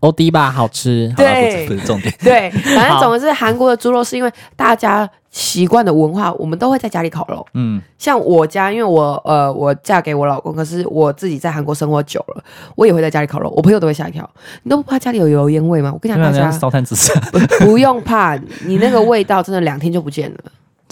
[0.04, 1.12] 欧迪吧，好吃。
[1.16, 2.14] 对，不是重点。
[2.22, 7.46] 对，反正总之韩国的猪肉是因为大家习惯的文化，我们都会在家里烤肉。
[7.54, 12.44] 嗯，像我家，因为我呃，我嫁给我老公，可是我自己在韩国生活久了，
[12.76, 13.50] 我也会在家里烤肉。
[13.56, 14.30] 我朋友都会吓一跳，
[14.64, 15.90] 你都不怕家里有油烟味吗？
[15.94, 17.18] 我跟你讲，大家 烧炭自杀，
[17.62, 18.36] 不用怕，
[18.66, 20.38] 你那个味道真的两天就不见了。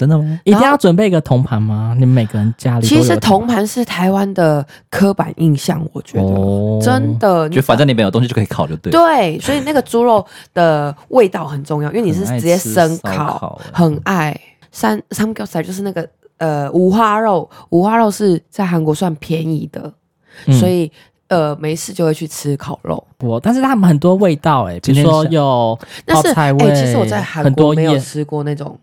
[0.02, 0.40] 真的吗？
[0.46, 1.94] 一定要准备一个铜盘吗？
[1.94, 8.92] 你们每个人家里其实铜盘是台湾的刻板印象，我觉得、哦、真的，就反正里面有东西就可以烤，就对。
[8.92, 14.36] 对，所以那个猪肉的味道很重要，因为你是直接生烤，很爱
[14.72, 19.94] 三三겹菜就是那个呃五花肉，五花肉是在韩国算便宜的，
[20.48, 20.92] 嗯、所以
[21.28, 23.06] 呃没事就会去吃烤肉。
[23.20, 28.76] 不，但是他们很多味道哎、欸，比如说有泡菜味，其实我在韩国没有吃过那种。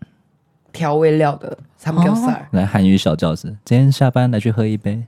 [0.72, 3.56] 调味料的三겹菜，来韩语小教室。
[3.64, 5.04] 今天下班来去喝一杯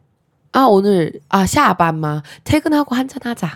[0.52, 0.68] 啊！
[0.68, 2.22] 我那啊下班吗？
[2.44, 3.50] 퇴근하고한잔하자。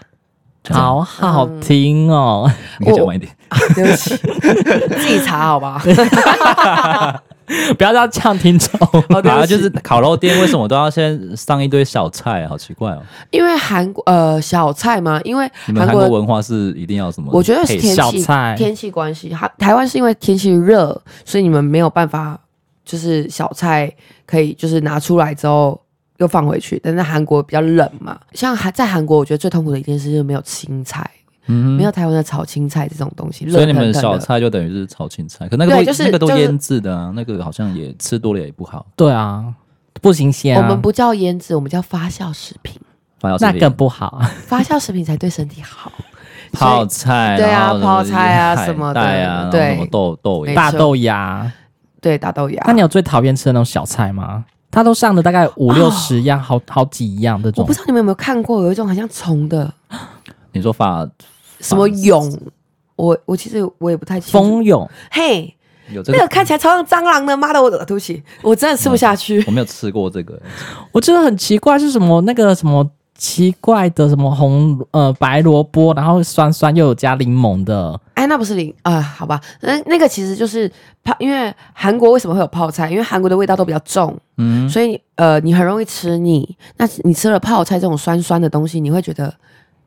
[0.68, 3.33] 好好听哦，你可以讲晚一点。
[3.74, 5.83] 对不起，自 己查好吧。
[7.77, 8.79] 不要这样听众。
[9.23, 12.47] 啊，就是烤肉店为什么都要先上一堆小菜？
[12.47, 13.01] 好奇怪哦。
[13.31, 17.29] 因为韩国呃小菜嘛，因为你们韩国文化是一定要什么？
[17.34, 18.25] 我觉得是天气
[18.58, 19.29] 天气关系。
[19.29, 22.39] 台台湾是因为天气热，所以你们没有办法
[22.84, 23.91] 就是小菜
[24.25, 25.79] 可以就是拿出来之后
[26.17, 26.79] 又放回去。
[26.84, 31.10] 但是韩国比较冷嘛，像韩在韩国，我觉得最痛苦的一件事就是没有青菜。
[31.47, 38.86] 嗯，没有台湾的炒青菜这种东西，所以你们小菜就等于是炒青菜，可那个都那个都腌制的啊，那个好像也吃多了也不好。
[38.95, 39.45] 对啊，
[40.01, 40.58] 不新鲜。
[40.58, 42.79] 我们不叫腌制，我们叫发酵食品，
[43.39, 44.21] 那更不好。
[44.47, 45.91] 发酵食品才对身体好。
[46.51, 51.51] 泡菜，对啊，泡菜啊什么的啊，对，什么豆豆大豆芽，
[51.99, 52.63] 对大豆芽。
[52.65, 54.45] 那你有最讨厌吃的那种小菜吗？
[54.71, 57.51] 它都上的大概五六十样，好好几样的。
[57.58, 59.73] 我不知道你们有没有看过，有一种很像虫的。
[60.53, 61.05] 你说发。
[61.59, 62.37] 什么蛹？
[62.95, 64.37] 我我其实我也不太清楚。
[64.37, 65.53] 蜂蛹，嘿，
[65.91, 69.43] 有这个、那个看起来超像蟑螂的，妈的，我对不起，我真的吃不下去。
[69.45, 70.41] 我没有吃过这个，
[70.93, 77.99] 我真的很奇怪，是什么那个什么奇怪的什么红呃白萝卜，然后酸酸又有加柠檬的。
[78.13, 79.01] 哎，那不是柠啊、呃？
[79.01, 80.71] 好吧，那那个其实就是
[81.03, 82.89] 泡，因为韩国为什么会有泡菜？
[82.89, 86.55] 因为韩国的味道都比较重，嗯，所以呃你很容易吃腻。
[86.77, 89.33] 那你吃了泡菜这种酸酸的东西，你会觉得。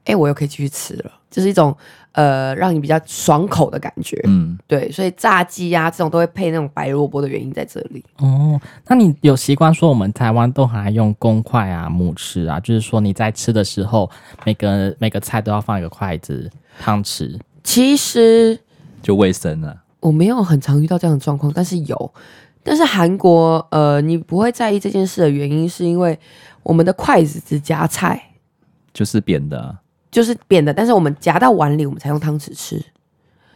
[0.05, 1.77] 哎，我又可以继续吃了，就是一种
[2.13, 4.21] 呃，让你比较爽口的感觉。
[4.25, 8.05] 嗯，对，所以炸鸡啊这种都会配那种白萝卜的原因在这里。
[8.19, 14.11] 哦，那你有习惯说我们台湾都还用公筷啊、母匙啊，就是说你在吃的时候，
[14.45, 17.39] 每个每个菜都要放一个筷子、汤匙。
[17.63, 18.59] 其实
[19.03, 19.85] 就卫生了。
[20.01, 22.15] 我没有很常遇到这样的状况，但是有。
[22.65, 26.19] 但是韩国呃，你不会在意这件事的原因，是因为
[26.63, 28.21] 我们的筷子只夹菜，
[28.93, 29.75] 就是扁的啊。
[30.11, 32.83] 就是扁的，但是我们夹到碗里，我们才用汤匙吃，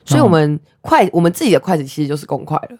[0.04, 2.76] 所以我们筷，我们自己的筷子其实就是公筷了。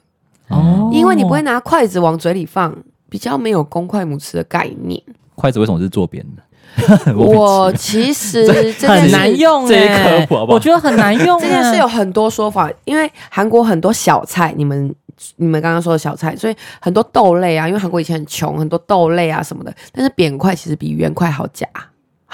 [0.48, 2.76] 哦，因为你不会拿筷子往嘴里放，
[3.08, 5.02] 比较没有公筷母匙的概念。
[5.34, 6.42] 筷子为什么是做扁的？
[7.14, 8.50] 我其实
[8.86, 10.54] 很难用，这些科普好不好？
[10.54, 11.38] 我觉得很难用。
[11.38, 14.94] 这件事有很多说法，因为韩国很多小菜，你们
[15.36, 21.66] 你们刚刚说的小菜，所以很多豆类啊，因为韩国以前很穷，很多豆类啊什么的，但是扁筷其实比圆筷好夹。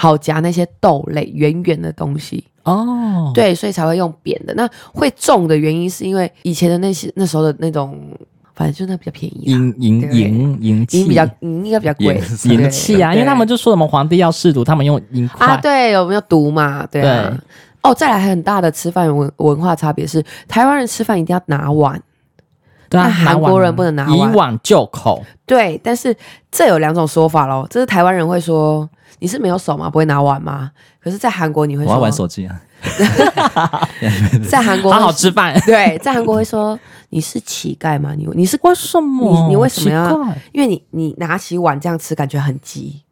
[0.01, 3.33] 好夹那些豆类圆圆的东西哦，oh.
[3.33, 4.53] 对，所以才会用扁的。
[4.53, 7.99] 那会重的原因是因为以前的那些那时候的那种，
[8.55, 16.87] 反正就那比较便宜，银银银银器比较银应该比较贵，银器啊，因为他们就说什么皇帝要试毒，他们用银筷啊，对，有没有毒嘛？
[16.89, 17.27] 对啊。
[17.29, 17.37] 对
[17.81, 22.01] 哦，再来很大的吃饭文文化差别是，台湾人吃饭一定要拿碗，
[22.87, 25.21] 对啊，韩国人不能拿碗，以碗就口。
[25.45, 26.15] 对，但是
[26.49, 28.89] 这有两种说法喽，这是台湾人会说。
[29.19, 29.89] 你是没有手吗？
[29.89, 30.71] 不会拿碗吗？
[31.01, 32.61] 可是，在韩国你会说我要玩手机啊。
[34.49, 35.53] 在韩国好好吃饭。
[35.67, 38.13] 对，在韩国会说你是乞丐吗？
[38.15, 39.43] 你你是为什么？
[39.43, 40.09] 你你为什么要？
[40.53, 43.03] 因为你你拿起碗这样吃，感觉很急。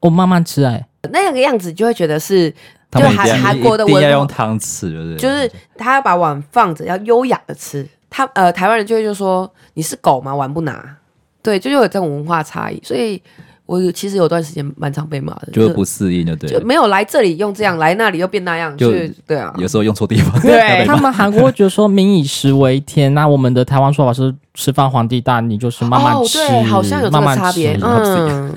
[0.00, 2.50] 我慢慢吃哎，那个样子就会觉得是，
[2.92, 5.16] 就韩韩国的文化要用汤匙？
[5.16, 7.88] 就是他要把碗放着，要优雅的吃。
[8.10, 10.34] 他呃，台湾人就会就说你是狗吗？
[10.34, 10.96] 碗不拿。
[11.42, 13.22] 对，就有这种文化差异，所以。
[13.66, 18.92] 我有其实有段时间蛮常被骂的，就是不适应，的对，就没有来这里用这样，来那里又变那样，就
[19.26, 20.38] 对啊，有时候用错地方。
[20.42, 28.54] 对他们韩国会觉得说民以食为天，那我们的台湾说法是吃饭皇帝大，你就是慢慢吃，哦、对，好像有这个差别，慢慢嗯。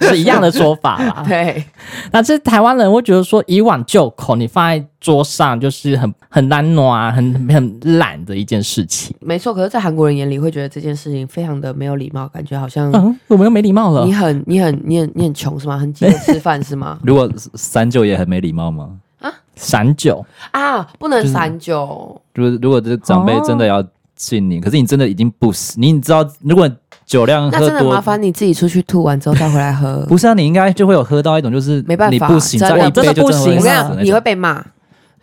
[0.00, 1.24] 是一样的说法啦。
[1.28, 1.64] 对，
[2.10, 9.14] 那这台湾人会觉得说，以往就口，你放在桌上就是很很懒惰啊，很很懒的一件事情。
[9.20, 14.04] 没错，可是，在韩国人眼里会觉得这件事情非常的没有礼貌，感觉好像嗯，我们又没礼貌了。
[14.04, 15.76] 你很你很你很你很穷是吗？
[15.78, 16.98] 很急着吃饭是吗？
[17.04, 18.90] 如果三九也很没礼貌吗？
[19.20, 22.20] 啊，散酒啊，不能三九。
[22.34, 23.82] 就是如果这个长辈真的要
[24.15, 26.69] 敬你，可是你真的已经不是你，你知道如果。
[27.03, 30.05] 酒量喝多，那真的麻烦你自己出去吐完之后再回来喝。
[30.07, 33.57] 不是啊，你应该就会有喝到一种，就是没办法，你不行，真的真的不行。
[33.57, 34.63] 我跟你讲，你会被骂，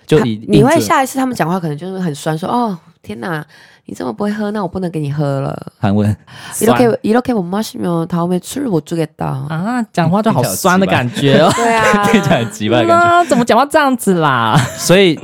[0.07, 3.43] 就你你会下一次他们讲话可能就是很酸，说哦天哪，
[3.87, 5.73] 你这么不会喝，那我不能给你喝了。
[5.79, 6.15] 韩文，
[6.59, 11.51] 이렇게이렇게못마시면다음에술을못주겠다啊，讲话就好酸的感觉哦。
[11.57, 13.25] 对啊，听起来很奇怪的感觉。
[13.31, 14.55] 怎么讲话这样子啦？
[14.77, 15.19] 所以，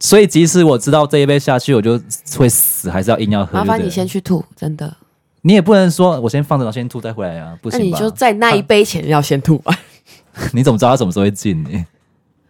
[0.00, 2.00] 所以即使我知道这一杯下去我就
[2.36, 3.58] 会死，还是要硬要喝。
[3.58, 4.92] 麻烦你先去吐，真的。
[5.42, 7.78] 你也不能说我先放着，我先吐再回来啊，不行。
[7.78, 9.78] 那你就在那一杯前要先吐完。
[10.52, 11.84] 你怎么知道他什么时候会进你？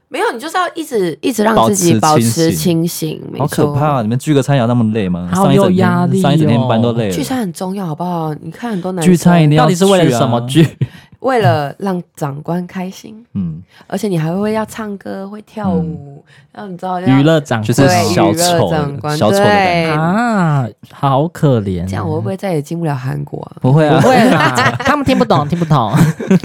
[0.09, 3.21] 没有，你就是要一直一直让自己保持清醒。
[3.37, 4.01] 好可怕！
[4.01, 5.29] 你们聚个餐要那么累吗？
[5.35, 7.13] 好有压力，上一整天班都累了。
[7.13, 8.33] 聚餐很重要，好不好？
[8.35, 10.65] 你看很多男生聚餐一定要到底是为了什么聚？
[11.25, 16.23] 为了让长官开心，嗯，而且你还会要唱歌，会跳舞，
[16.53, 18.71] 然后你知道娱乐长官就是小丑，
[19.17, 21.87] 小丑啊，好可怜。
[21.89, 23.57] 这样我会不会再也进不了韩国啊？
[23.63, 25.93] 不会啊，不会啊， 他们听不懂，听不懂。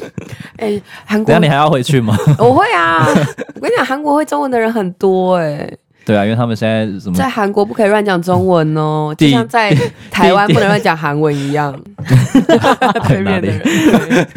[0.56, 2.18] 哎，韩国，那你还要回去吗？
[2.40, 3.06] 我会啊，
[3.56, 5.70] 我跟你讲，韩国会中文的人很多哎。
[6.10, 9.72] 对啊，因为他们现在什么在韩国不可以乱讲中文哦，就像在
[10.10, 11.72] 台湾不能乱讲韩文一样。
[13.08, 14.28] 对面的人，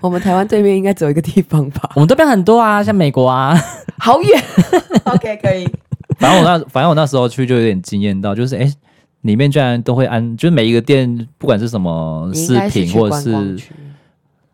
[0.00, 1.88] 我们台湾对面应该只有一个地方吧？
[1.94, 3.56] 我们这边很多啊，像美国啊，
[3.96, 4.42] 好远。
[5.06, 5.68] OK，可以。
[6.18, 8.68] 反正我那，反正我那时候去就有点惊艳到，就是哎，
[9.20, 13.56] 里面居然都会安，就是每一个店，不管是什么饰品或者是。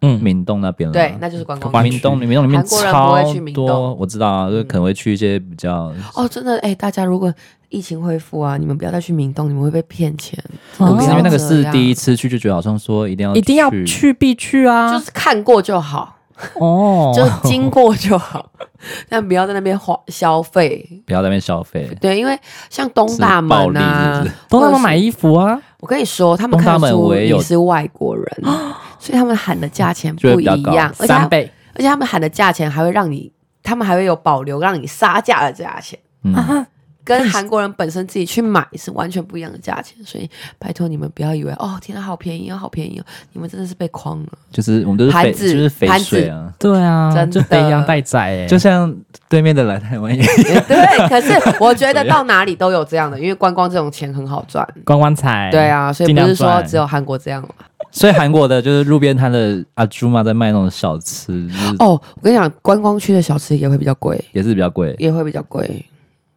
[0.06, 1.82] 嗯，明洞那边了，对，那就是观光。
[1.82, 3.16] 明洞，明洞里面超
[3.54, 5.92] 多，我知道啊，就可能会去一些比较。
[6.14, 7.32] 哦，真的，哎，大家如果
[7.68, 10.38] 疫情恢复啊，你们不要再去明洞，你们会被骗钱。
[10.78, 16.14] 因为那个是第一次去，就觉得好像说一定要一定要去必去啊，就是看过就好。
[16.60, 18.50] 哦， 就经过就好，
[19.08, 21.88] 但不要在那边花消费，不要在那边消费。
[21.98, 22.38] 对，因为
[22.68, 28.26] 像东大门啊，东大门买衣服啊，我跟你说，他们看出你是外国人。
[28.98, 33.30] 所以他们喊的价钱不一样，三倍，而且他们喊的价钱还会让你，
[33.62, 36.66] 他们还会有保留让你杀价的价钱，嗯，
[37.04, 39.96] 跟韩国人本身自己去买是完全不一样的价钱。
[40.04, 40.28] 所以
[40.58, 44.32] 拜托你们不要以为哦，天哪，好便宜哦，好便宜哦，你们真的是被诓了。
[44.50, 48.92] 就是我们都是盘子，就是肥水啊，对啊，真的肥羊待宰哎，就像
[49.28, 50.26] 对面的来台湾一样。
[50.66, 55.48] 对，可是我觉得到哪里都有这样的，因为观光这种钱很好赚，观光财。
[55.52, 57.50] 对啊，所以不是说只有韩国这样嘛。
[57.96, 61.32] 所以韩国的就是路边摊的阿朱嘛在卖那种小吃。
[61.78, 65.82] 哦，我跟你讲，观光区的小吃也会比较贵，也是比较贵，也会比较贵。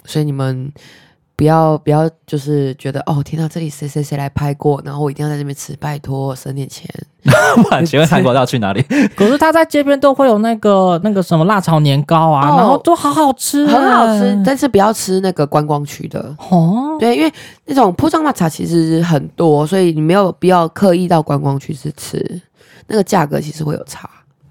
[0.05, 0.71] 所以你们
[1.39, 6.85] 不要不要就是觉得哦，天哪，这里谁谁谁来拍过，然后我一定要在这边吃，拜托省点钱。
[7.87, 8.81] 请问韩国要去哪里？
[9.15, 14.43] 可是他在街边都会有那个那个什么辣炒年糕啊，然后都好好吃，很好吃。
[14.45, 16.97] 但是不要吃那个观光区的哦。
[16.99, 17.31] 对，因为
[17.63, 22.41] 那种铺张抹茶其实很多，所以你没有必要刻意到观光区去吃。
[22.87, 24.09] 那个价格其实会有差，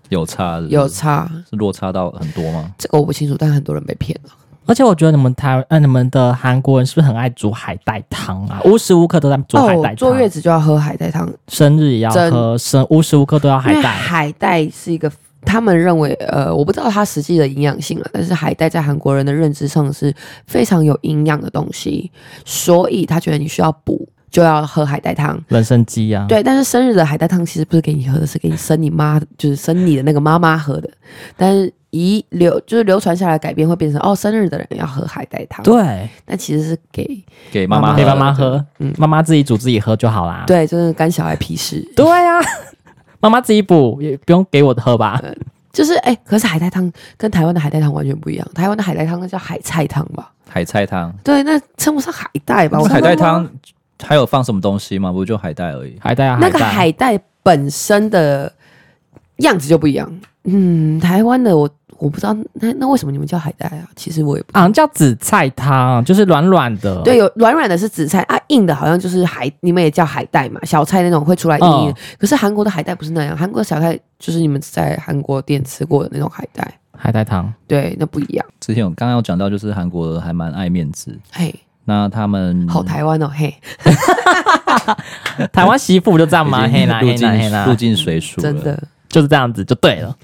[0.09, 2.73] 有差，有差，是落差到很多吗？
[2.79, 4.31] 这个我不清楚，但很多人被骗了。
[4.69, 8.61] 而且我觉得你们台呃，你们的韩国人是不是很爱煮海带汤啊？
[8.67, 9.97] 无时无刻都在煮海带汤。
[9.97, 13.91] 坐月子就要喝海带汤，生日也要喝，生无时无刻都要海带。
[13.91, 15.11] 海带是一个
[15.41, 20.15] 他们认为呃，我不知道它实际的营养性了，但是海带在韩国人的认知上是
[20.47, 22.13] 非常有营养的东西，
[22.45, 25.43] 所以他觉得你需要补就要喝海带汤。
[25.49, 30.91] 人参鸡呀，对，但是生日的海带汤其实不是给你喝的，是给你生你妈，就是生你的那个妈妈喝的，
[31.39, 31.73] 但是。
[31.91, 35.65] 遗流就是流传下来改变会变成哦，生日的人要喝海带汤。
[35.65, 40.45] 对，那其实是给给妈妈给妈妈喝，嗯，妈妈自己煮自己喝就好啦。
[40.47, 41.81] 对，就是干小孩屁事。
[41.97, 42.41] 对啊，
[43.21, 45.23] 妈妈自己补也不用给我的喝吧？
[45.73, 48.47] 就是哎、欸，可是海带汤跟台湾的海带汤完全不一样。
[48.55, 50.33] 台湾的海带汤那叫海菜汤吧？
[50.49, 51.15] 海菜汤。
[51.23, 52.83] 对，那称不上海带吧？
[52.85, 53.49] 海带汤
[54.03, 55.13] 还有放什么东西吗？
[55.13, 55.97] 不就海带而已。
[56.01, 58.53] 海带啊，那个海带本身的
[59.39, 60.11] 样子就不一样。
[60.49, 61.69] 嗯，台湾的我。
[62.01, 63.83] 我不知道那那为什么你们叫海带啊？
[63.97, 67.03] 其实我也不好像叫紫菜汤，就是软软的。
[67.03, 77.53] 对，有软软的是紫菜啊，硬的好像就是海，你们也叫海带嘛，小菜那种会出来硬硬可是韩国的海带不是那样，韩国的小菜就是你们在韩国店吃过的那种海带，海带汤。
[77.67, 78.47] 对，那不一样。
[78.61, 81.19] 之前我刚刚有讲到，就是韩国还蛮爱面子。
[81.33, 81.53] 嘿，
[81.85, 83.53] 那他们好台湾哦，嘿，
[85.53, 86.61] 台湾媳妇就这样吗？
[86.73, 90.17] 嘿啦嘿啦嘿啦，入境随俗，真的就是这样子就对了。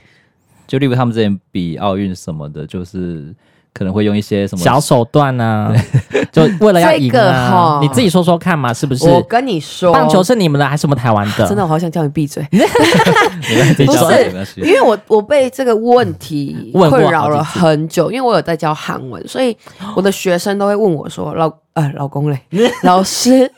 [0.66, 3.34] 就例如他们之前比奥运什么的，就是
[3.72, 5.74] 可能会用一些什么小手段啊，
[6.30, 7.80] 就为了要赢啊。
[7.82, 9.08] 你自己说说看嘛，是不是？
[9.08, 11.46] 我跟你说，棒球是你们的还是我们台湾的？
[11.46, 12.46] 真的，我好想叫你闭嘴。
[13.84, 19.56] 不是，因为我我被这个问题困扰了很久，因为我有在教韩文，所以
[19.96, 22.40] 我的学生都会问我说：“老呃，老公嘞，
[22.84, 23.50] 老师，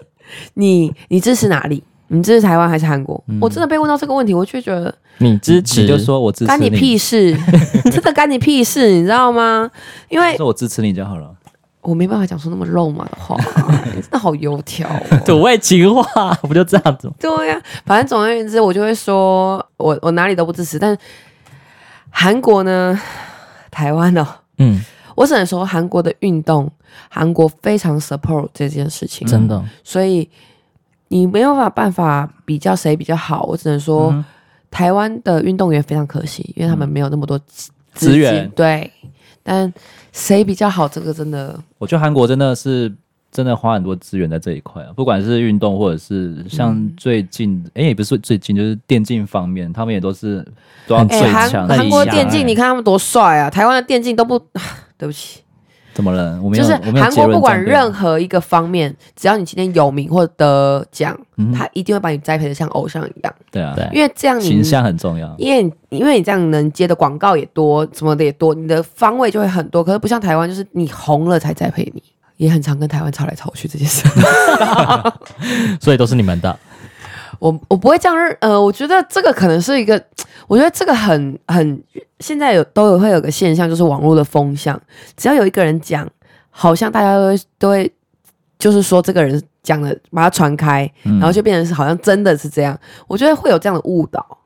[0.54, 1.84] 你你支持哪里？
[2.08, 4.94] 你支持台湾还是韩国？”我真的被问到这个问题，我却觉得。
[5.18, 7.34] 你支持就说我支持你，干你屁事，
[7.90, 9.70] 真的干你屁事，你知道吗？
[10.10, 11.34] 因为说我支持你就好了，
[11.80, 13.34] 我没办法讲出那么肉麻的话，
[13.94, 17.10] 真的好油条、哦，土味情话不就这样子？
[17.18, 20.94] 对呀、啊，反正总而言之，我就会说我我哪里都不支持，但
[22.10, 23.00] 韩国呢，
[23.70, 24.26] 台湾哦，
[24.58, 24.82] 嗯，
[25.14, 26.70] 我只能说韩国的运动，
[27.08, 30.28] 韩国非常 support 这件事情，真的，所以
[31.08, 34.10] 你没有办法办法比较谁比较好，我只能说。
[34.12, 34.24] 嗯
[34.68, 37.40] 台湾的运动员非常可惜，因为他们没有那么多
[37.94, 38.50] 资源。
[38.50, 38.90] 对，
[39.42, 39.72] 但
[40.12, 40.86] 谁比较好？
[40.86, 42.92] 这个真的，我觉得韩国真的是
[43.32, 50.46] 真的花很多资源在这一块啊，不管是运动或者是像最近，哎、嗯，也不是最近，就是电竞方面，他们也都是
[50.86, 51.66] 都要最强。
[51.66, 53.48] 韩国电竞，你看他们多帅啊！
[53.48, 54.38] 台湾的电竞都不，
[54.98, 55.40] 对不起。
[55.96, 56.38] 怎么了？
[56.42, 63.34] 我没有，就是韩国不管任何一个方面，只要你今天有名或得奖，嗯、他一定会把你栽培的像偶像一样。
[63.50, 65.34] 对啊，对因为这样你形象很重要。
[65.38, 69.82] 因为因为你这样能接的广告也多，什么的也多，你的方位就会很多。
[69.82, 72.02] 可是不像台湾，就是你红了才栽培你，
[72.36, 74.06] 也很常跟台湾吵来吵去这件事。
[75.80, 76.58] 所以都是你们的。
[77.38, 80.02] 我我不会这样认，呃，我觉得这个可能是一个，
[80.48, 81.82] 我觉得这个很很，
[82.20, 84.80] 现在有都有会有个现象，就是网络的风向，
[85.16, 86.08] 只要有一个人讲，
[86.50, 87.92] 好像大家都会都会，
[88.58, 94.38] 就是说这个人讲的，把它传开，然后就变成是好像真的是这样，我觉得会有这样的误导，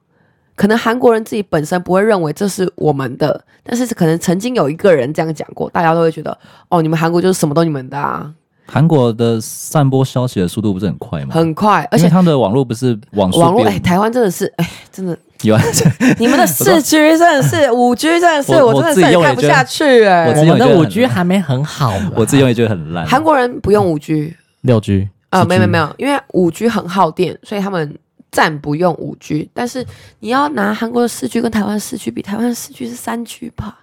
[0.57, 6.37] 可能韩国人自己本身不会认为这是我们的，但是可能曾经有一个人这样讲过，大家都会觉得，
[6.69, 8.33] 哦，你们韩国就是什么都你们的啊。
[8.73, 11.35] 韩国的散播消息的速度不是很快吗？
[11.35, 15.63] 很快，而且他们的网络不是网速网络哎，台湾真的是哎，真的有啊！
[16.21, 20.27] 你们的四 G 真的是 五 G 真的是，我真的是看不下去哎！
[20.39, 23.05] 我们的五 G 还没很好，我自己用也觉得很烂。
[23.05, 27.99] 韩国人不用五 G，六 G 啊，没没没有，因为五 G 很耗电，所以他们
[28.31, 29.51] 暂不用五 G。
[29.53, 29.85] 但是
[30.21, 33.79] 你要拿韩国的四 G 跟台湾四 G 比，台湾四 G 是三 G 吧？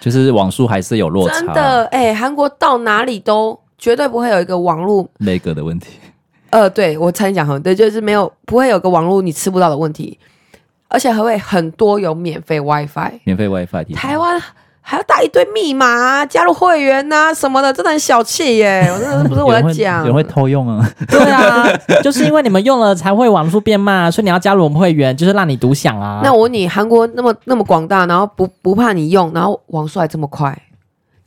[0.00, 1.34] 就是网速还是有落差。
[1.34, 3.58] 真的哎，韩国到哪里都。
[3.82, 5.88] 绝对不会有一个网络那个的问题。
[6.50, 10.16] 呃，对我差点讲很对，就是没有不会有个网络你吃不到的问题，
[10.86, 13.92] 而且还会很多有免费 WiFi，免费 WiFi。
[13.96, 14.40] 台湾
[14.80, 18.88] 还要打一堆密码，加入会员呐、啊、什么的，真的很小气耶！
[18.92, 20.88] 我真的不是我在 讲，有人会偷用啊。
[21.08, 21.66] 对啊，
[22.04, 26.20] 就是因为你们用了才会网速变慢，所以你要加入我们会员，就是让你独享啊。
[26.22, 30.56] 那我问你，韩国那么那么广大，然后不不怕你用，然后网速还这么快？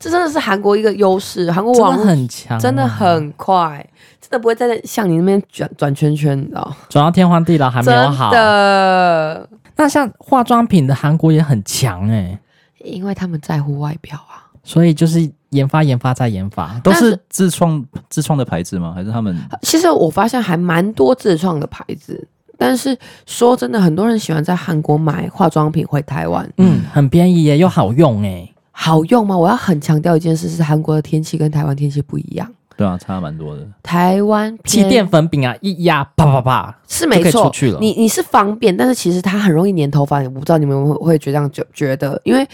[0.05, 3.83] 这真的是韩国一个优势，韩国网络很强，真的很快，
[4.21, 6.75] 真的不会再像你那边转转圈圈，你知道？
[6.89, 8.29] 转到天荒地老还没有好。
[8.29, 9.49] 真的。
[9.75, 12.37] 那像化妆品的韩国也很强哎，
[12.83, 18.93] 因为他们在乎外表啊，所以就是研发、研发再研发，都是自创自创的牌子吗？
[18.95, 19.35] 还是他们？
[19.63, 22.27] 其实我发现还蛮多自创的牌子，
[22.59, 22.95] 但是
[23.25, 28.51] 说真的，很多人喜欢在韩国买化妆品回台湾，嗯，很便宜耶，又好用哎。
[28.77, 29.37] 好用吗？
[29.37, 32.45] 我要很强调一件事，是韩国的天气跟台湾天气不一样。
[32.75, 33.65] 对啊，差蛮多的。
[33.81, 37.49] 台湾气垫粉饼啊，一压啪啪啪，是没错。
[37.79, 40.19] 你你是方便，但是其实它很容易粘头发。
[40.23, 42.45] 我不知道你们会会觉得这样觉觉得，因为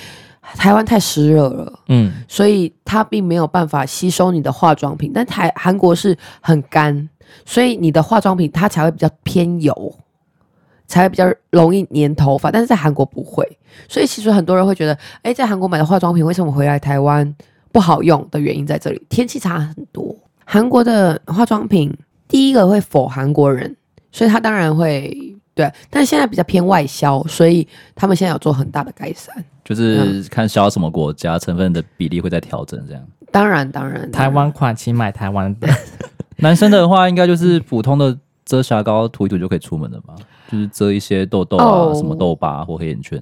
[0.42, 5.12] 台湾太湿热了，嗯，所以它并没有办法吸收你的化妆品。
[5.12, 7.10] 但台韩国是很干，
[7.44, 9.96] 所以你的化妆品它才会比较偏油。
[10.92, 13.48] 才会比较容易粘头发，但是在韩国不会，
[13.88, 17.34] 所以其实很多人会觉得，哎，在韩国买的化妆品为什么回来台湾
[17.72, 20.14] 不好用的原因在这里，天气差很多。
[20.44, 23.74] 韩国的化妆品第一个会 for 韩国人，
[24.12, 27.66] 所以他当然会对，但是现在比较偏外销，所以
[27.96, 29.34] 他们现在有做很大的改善，
[29.64, 33.02] 就是看销什么国家成分的比例会在调整这样。
[33.32, 35.70] 当然当然，台湾款请买台湾的，
[36.38, 40.14] 男生的话应该就是普通的遮瑕膏涂一涂就可以出门了吧？
[40.52, 43.22] 就是遮一些痘痘啊，oh, 什么痘疤或黑眼圈。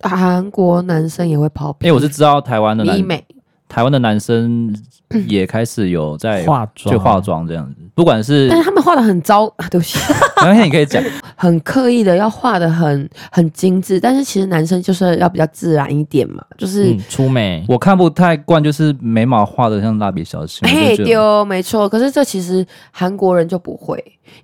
[0.00, 3.24] 韩国男生也会抛皮，因为我是知道台湾的男医美，
[3.68, 4.72] 台湾的男生
[5.26, 9.98] 也开始有在化妆，就化妆这样子，不管是，但是他们画的很糟， 对不起，
[10.36, 11.02] 没关系，你可以讲，
[11.34, 24.02] 很刻意的要画的很很精致，但是其实男生就是要比较自然一点嘛，就是、嗯、出美，我看不太惯，就是眉毛画的像蜡笔小新，嘿丢，没错，可是这其实韩国人就不会，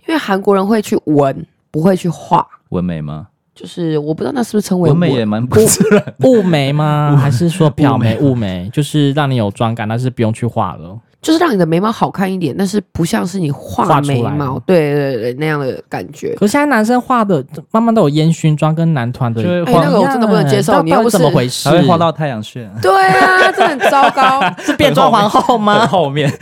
[0.08, 3.26] 因为韩国人会去纹，不会去画纹眉吗？
[3.52, 7.16] 就是我不知道那是不是称为纹眉也蛮不自然的，雾眉吗？
[7.20, 8.70] 还是说漂眉、雾眉？
[8.72, 16.34] 就是让你有妆感，但是不用去画了，就是让你的眉毛好看一点，但是不像是你画眉毛，对对对那样的感觉。
[16.34, 20.80] 可是现在男生画的慢慢都有烟熏妆跟男团的，哎、欸，那个我真的不能接受。
[20.82, 21.68] 你要怎么回事？
[21.68, 22.70] 还会画到太阳穴？
[22.80, 24.40] 对啊，这很糟糕。
[24.62, 25.86] 是变装皇后吗？
[25.90, 26.32] 后面，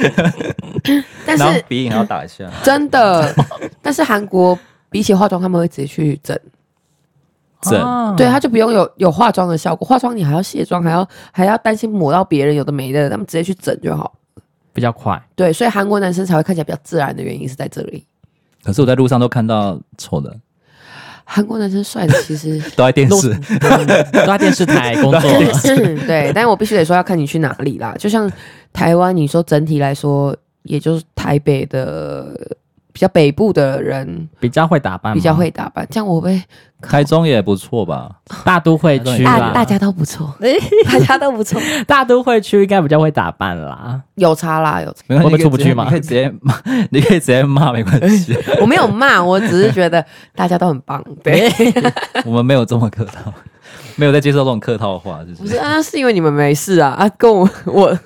[1.26, 3.35] 但是鼻影还要打一下，真的。
[3.83, 4.59] 但是韩国
[4.93, 6.38] 比起化妆，他们会直接去整。
[7.62, 14.12] 整、啊、对，他就不用有有化妆的效果，化妆你还要卸妆，还要还要担心抹到别人，有的没的，他们直接去整就好，
[14.72, 15.22] 比较快。
[15.36, 18.05] 对，所以韩国男生才会看起来比较自然的原因是在这里。
[18.64, 20.36] 可是我在路上都看到丑的，
[21.22, 23.32] 韩国男生帅的其实 都在电视，
[24.11, 25.20] 都在电视台工作。
[25.20, 28.28] 对，但是我必须得说要看你去哪里啦，就像
[28.72, 32.36] 台湾，你说整体来说，也就是台北的。
[32.93, 35.86] 比较北部的人比较会打扮，比较会打扮。
[35.90, 36.43] 这样我会
[36.82, 38.11] 台中也不错吧？
[38.45, 40.34] 大都会区大大家都不错，
[40.86, 41.61] 大家都不错。
[41.86, 45.03] 大都会区应该比较会打扮啦，有差啦，有差。
[45.24, 45.84] 我们出不去吗？
[45.84, 46.55] 你可以直接骂，
[46.90, 48.36] 你可以直接骂，没关系。
[48.61, 51.03] 我没有骂，我只是觉得大家都很棒。
[51.22, 51.51] 对，
[52.26, 53.32] 我们没有这么客套，
[53.97, 55.43] 没有在接受这种客套话，就是。
[55.43, 57.99] 不是啊，是因为你们没事啊啊，跟我我。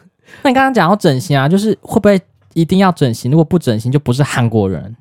[0.42, 2.20] 那你刚刚讲到整形啊，就是会不会？
[2.56, 4.96] 一定要整形，如果不整形就不是韩国人，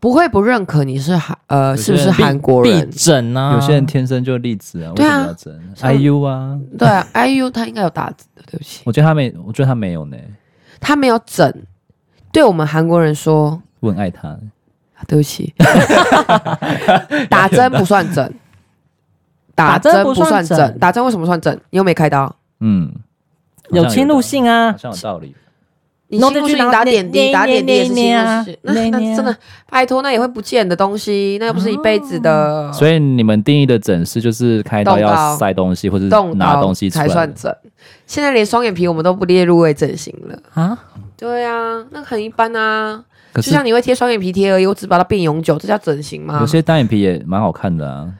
[0.00, 2.88] 不会不认可你是韩呃是不是韩国人？
[2.88, 5.28] 必整啊，有些人天生就粒子啊，对啊
[5.76, 10.16] ，IU 啊，对啊， IU 他应该有打字的，对不起，我觉得他没，我觉得他没有呢，
[10.80, 11.52] 他没有整，
[12.32, 14.34] 对我们韩国人说，我很爱他，
[15.06, 15.52] 对不起，
[17.28, 18.32] 打针不算整，
[19.54, 21.54] 打针不算整，打针为什么算整？
[21.68, 22.90] 你又没开刀，嗯，
[23.70, 25.36] 有侵入性啊，好像有道理。
[26.10, 27.32] 你信不信打点滴？
[27.32, 29.34] 打点滴也是侵入性，那那真的
[29.70, 32.72] 拜托，那也会不见的东西，那又不是一辈子的。
[32.72, 37.54] 所以你们定义的整是就是开刀要塞东西或者拿东西才算整。
[38.06, 40.76] 现在连双眼皮我们都不列入为整形了啊？
[41.16, 43.04] 对啊，那很一般啊。
[43.36, 46.38] 就像你会贴双眼皮贴而已，我只把它变永久，这叫整形吗？
[46.40, 48.12] 有些单眼皮也蛮好看的啊，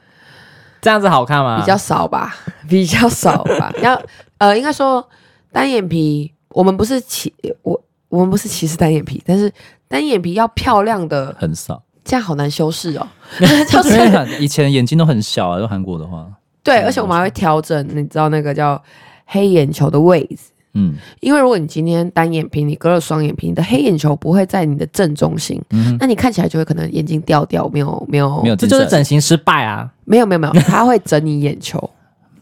[0.81, 1.59] 这样子好看吗？
[1.59, 2.33] 比较少吧，
[2.69, 3.69] 比较少吧。
[3.83, 4.01] 要
[4.37, 5.05] 呃，应该说
[5.51, 6.31] 单眼皮。
[6.53, 7.33] 我们不是歧
[7.63, 9.51] 我，我们不是歧视单眼皮，但是
[9.87, 13.07] 单眼皮要漂亮的很少，这样好难修饰哦。
[13.69, 16.27] 就是以前眼睛都很小啊，就韩国的话，
[16.63, 18.81] 对，而且我们还会调整，你知道那个叫
[19.25, 29.89] 黑眼球的位置，嗯，因为如果你今天单眼皮，你割了双眼皮，你的黑眼球不会在你的正中心，嗯，那你看起来就会可能眼睛掉掉，没有没有没有，这就是整形失败啊！
[30.03, 31.89] 没有没有没有，他会整你眼球，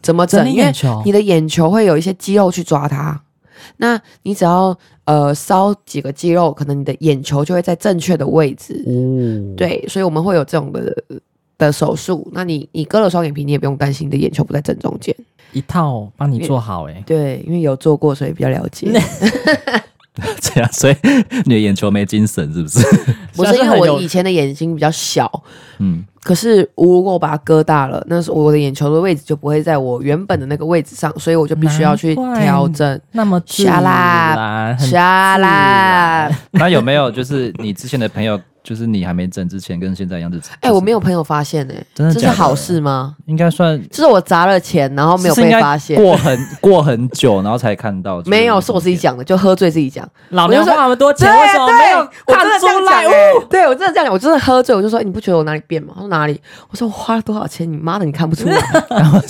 [0.02, 0.50] 怎么整？
[0.50, 0.72] 因为
[1.04, 3.20] 你的眼球会有一些肌肉去抓它。
[3.76, 8.82] 那你只要呃烧几个肌肉，可能你的眼球就会在正确的位置。
[8.86, 11.04] 嗯，对，所以我们会有这种的
[11.58, 12.28] 的手术。
[12.32, 15.14] 那你你割了双眼皮，你也不用担心你的眼球不在正中间，
[15.52, 17.04] 一套帮你做好哎、欸。
[17.06, 18.90] 对，因为有做过，所以比较了解。
[20.40, 20.96] 这样，所以
[21.44, 22.80] 你的眼球没精神是不是？
[23.34, 25.30] 不是，因为我以前的眼睛比较小，
[25.78, 33.00] 嗯，可是我如果我把它割大了，那时候我的眼球的位置就不会在我原本的那个位置上，所以我就必须要去调整。
[33.12, 36.30] 那么瞎啦，瞎啦。
[36.50, 38.38] 那有没有就是你之前的朋友？
[38.62, 40.40] 就是你还没整之前跟现在一样子。
[40.60, 43.16] 哎，我没有朋友发现哎，真的，这是好事吗？
[43.26, 48.22] 应该算，就是我砸了钱，然后没有被发现，过很 过很久，然后才看到。
[48.26, 50.08] 没有，是我自己讲的，就喝醉自己讲。
[50.30, 53.04] 老娘花那么多钱，为什么没有看出来？
[53.48, 55.92] 对我真的这样讲，我真的喝醉，我就说你不觉得我哪里变吗？
[55.94, 56.40] 他说哪里？
[56.70, 57.70] 我说我花了多少钱？
[57.70, 58.56] 你妈的，你看不出来？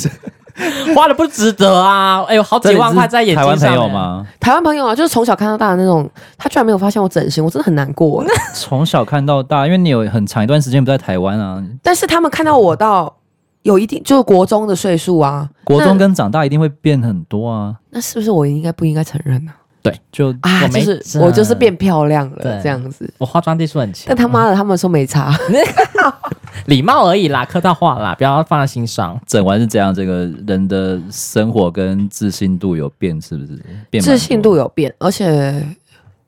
[0.94, 2.22] 花的不值得啊！
[2.28, 3.56] 哎呦，好几万块在眼睛上。
[3.58, 4.26] 台湾朋友吗？
[4.38, 6.08] 台湾朋友啊，就是从小看到大的那种。
[6.36, 8.24] 他居然没有发现我整形，我真的很难过。
[8.54, 11.62] 从小看到大，因为你有很长一段时间不在台湾啊。
[11.82, 13.14] 但是他们看到我到
[13.62, 17.74] 有一定就是国中的岁数啊，国中跟长大一定会变很多啊。
[17.90, 19.52] 那，那是不是我应该不应该承认呢？
[19.82, 23.10] 对，就啊，就是我就是变漂亮了这样子。
[23.16, 25.34] 我化妆技术很强，但他妈的，他们说没差
[26.66, 29.18] 礼貌而已啦，客套话啦，不要放在心上。
[29.26, 33.58] 整完是这样，这个人的生活跟自信度有变，是不是？
[33.88, 35.64] 变自信度有变，而且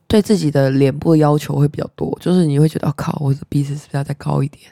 [0.07, 4.63] 对自己的脸部要求会比较多，就是你会觉得，哦靠，我的鼻子是不是要再高一点？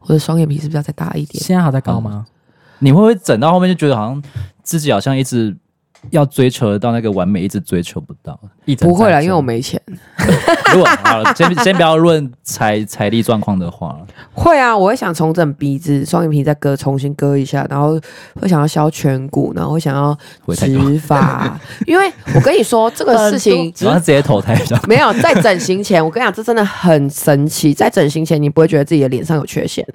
[0.00, 1.44] 我的双眼皮是不是要再大一点？
[1.44, 2.24] 现在还在高吗？
[2.78, 4.22] 你会不会整到后面就觉得好像
[4.62, 5.54] 自己好像一直。
[6.10, 8.38] 要追求得到那个完美，一直追求不到。
[8.80, 9.80] 不会啦，因为我没钱。
[10.72, 13.98] 如果好了，先先不要论财财力状况的话，
[14.32, 18.00] 会啊，我会想重整鼻子，双眼皮再割，重新割一下，然后
[18.40, 20.16] 会想要削颧骨，然后会想要
[20.54, 21.58] 植发。
[21.86, 24.58] 因为我跟你说这个事情，只要直接投胎。
[24.88, 27.74] 没有在整形前，我跟你讲，这真的很神奇。
[27.74, 29.86] 在整形前，你不会觉得自己的脸上有缺陷，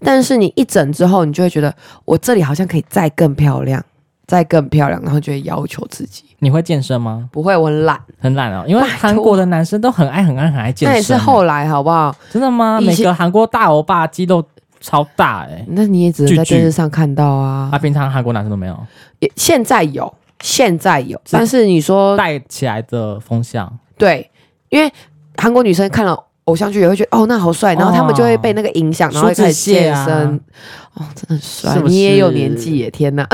[0.00, 1.72] 但是你一整之后，你就会觉得
[2.04, 3.82] 我这里好像可以再更漂亮。
[4.26, 6.24] 再更漂亮，然后就会要求自己。
[6.40, 7.28] 你会健身吗？
[7.32, 8.64] 不会，我很懒，很懒哦。
[8.66, 10.92] 因为韩国的男生都很爱、很爱、很爱健身。
[10.92, 12.14] 那也是后来，好不好？
[12.30, 12.80] 真的吗？
[12.80, 14.44] 每个韩国大欧巴肌肉
[14.80, 15.64] 超大哎、欸。
[15.68, 17.68] 那你也只能在电视上看到啊。
[17.70, 18.76] 他、啊、平常韩国男生都没有。
[19.20, 24.30] 也现在有，现在有，但是你说带起来的风向，对，
[24.68, 24.92] 因为
[25.38, 30.40] 韩国女生看了偶像剧也会觉得哦，那好帅，然后他们就会被那个影响，然后开始健身。
[30.94, 31.72] 哦，真的很帅。
[31.74, 33.26] 是是你也有年纪耶，天哪！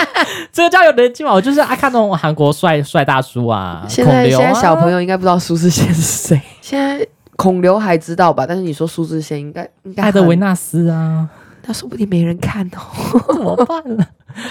[0.52, 1.32] 这个叫有年纪吗？
[1.32, 3.84] 我就是爱看那种韩国帅帅大叔啊。
[3.88, 6.40] 现在、啊、现在小朋友应该不知道苏志燮是谁。
[6.60, 7.06] 现 在
[7.36, 8.44] 孔刘还知道吧？
[8.46, 11.28] 但是你说苏志燮应该应该艾德维纳斯啊，
[11.66, 14.06] 那说不定没人看哦， 怎么办呢？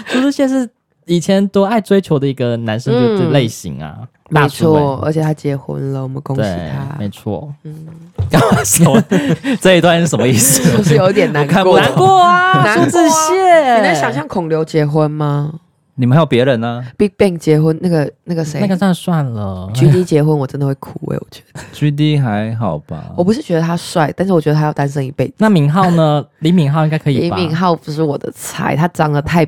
[0.07, 0.69] 苏志燮是
[1.05, 3.95] 以前多爱追求的一个男生的类型啊。
[4.01, 6.97] 嗯没错，而且他结婚了，我们恭喜他。
[6.99, 7.87] 没错，嗯，
[9.61, 10.61] 这一段是什么意思？
[10.77, 12.75] 就是有点难过，难过啊！
[12.75, 15.53] 苏志燮，你能想象孔刘结婚吗？
[15.99, 18.59] 你们还有别人呢？Big Bang 结婚，那个那个谁？
[18.61, 19.67] 那个算算了。
[19.73, 21.59] G D 结婚，我真的会哭哎，我觉得。
[21.71, 23.05] G D 还好吧？
[23.15, 25.33] 我不是觉得他帅，但是我觉得他要单身一辈子。
[25.39, 26.23] 那敏浩呢？
[26.39, 27.35] 李敏浩应该可以吧？
[27.37, 29.47] 李敏浩不是我的菜，他长得太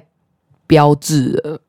[0.66, 1.60] 标致了，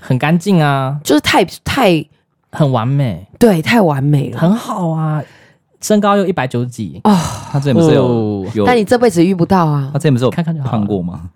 [0.00, 2.04] 很干净啊，就是太太。
[2.52, 5.22] 很完美，对，太完美了，很好啊，
[5.80, 7.00] 身高又一百九十几。
[7.04, 7.18] 哦，
[7.50, 11.30] 他之前不是有有，但你这辈子遇不到啊，他之前不是有看看就胖过吗？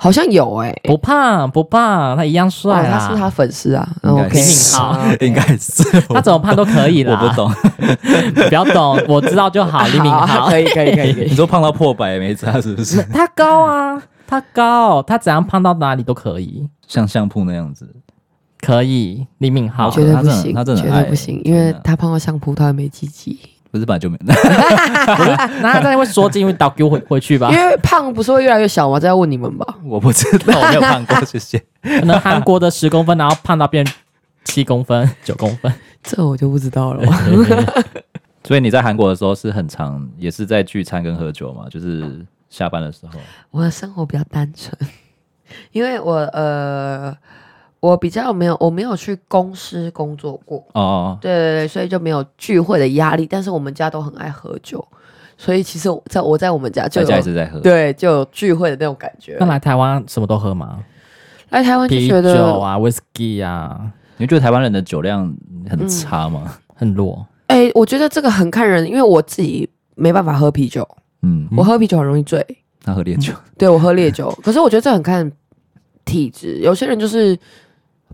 [0.00, 4.76] 好像有哎，不胖不胖，他一样帅啊，他是他粉丝啊，应该是，
[5.26, 7.50] 应该是， 他怎么胖都可以啦，我不懂，
[8.48, 13.02] 不要懂，我知道就好，李敏镐可以可以可以，你说胖到破百也没差是不是？
[13.12, 17.92] 他高啊，他高，他怎样胖到哪里都可以，像相扑那样子。
[18.60, 23.38] 可以，李敏镐绝对不行，他真的绝对不行，因为他碰到相扑，他会没积极。
[23.70, 27.50] 不是本来就没， 那他在会说，因为倒给我回回去吧。
[27.52, 28.98] 因为胖不是会越来越小吗？
[28.98, 29.76] 再问你们吧。
[29.84, 31.62] 我不知道， 我没有胖过，谢谢。
[31.82, 33.86] 可能韩国的十公分，然后胖到变
[34.42, 35.70] 七公分、九公分，
[36.02, 37.06] 这我就不知道了。
[38.42, 41.66] 所以你在韩国的时候是很常，也是在聚餐跟喝酒嘛？
[41.68, 43.20] 就是下班的时候。
[43.50, 44.74] 我的生活比较单纯，
[45.72, 47.14] 因为我呃。
[47.80, 53.24] 我比较没有，我没有去公司工作过哦，对对对，所以就没有聚会的压力。
[53.24, 54.84] 但是我们家都很爱喝酒，
[55.36, 59.36] 所以其实我在我在我们家就一直在喝，对，就有聚会的那种感觉。
[59.38, 60.80] 那来台湾什么都喝吗？
[61.50, 63.80] 来台湾就觉得啤酒啊、威士忌啊，
[64.16, 65.32] 你觉得台湾人的酒量
[65.70, 66.42] 很差吗？
[66.46, 67.24] 嗯、很弱？
[67.46, 70.86] 哎、欸，我觉得这个很看人，因为我自己没办法喝啤酒，
[71.22, 72.44] 嗯，我喝啤酒很容易醉。
[72.82, 75.30] 他喝烈酒， 对我喝烈酒，可是我觉得这很看
[76.04, 77.38] 体质，有些人就是。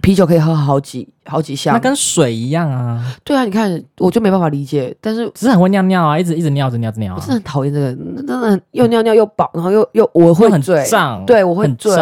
[0.05, 3.03] 啤酒可以喝好几好几箱，那跟水一样啊。
[3.25, 7.15] 对啊，你看，我就没办法理解，但是只是很会尿尿啊，一直一直尿着尿着尿。
[7.17, 11.97] 我是很讨厌这个，真的又尿尿又饱，然后又又我会醉，很胀，对我会醉。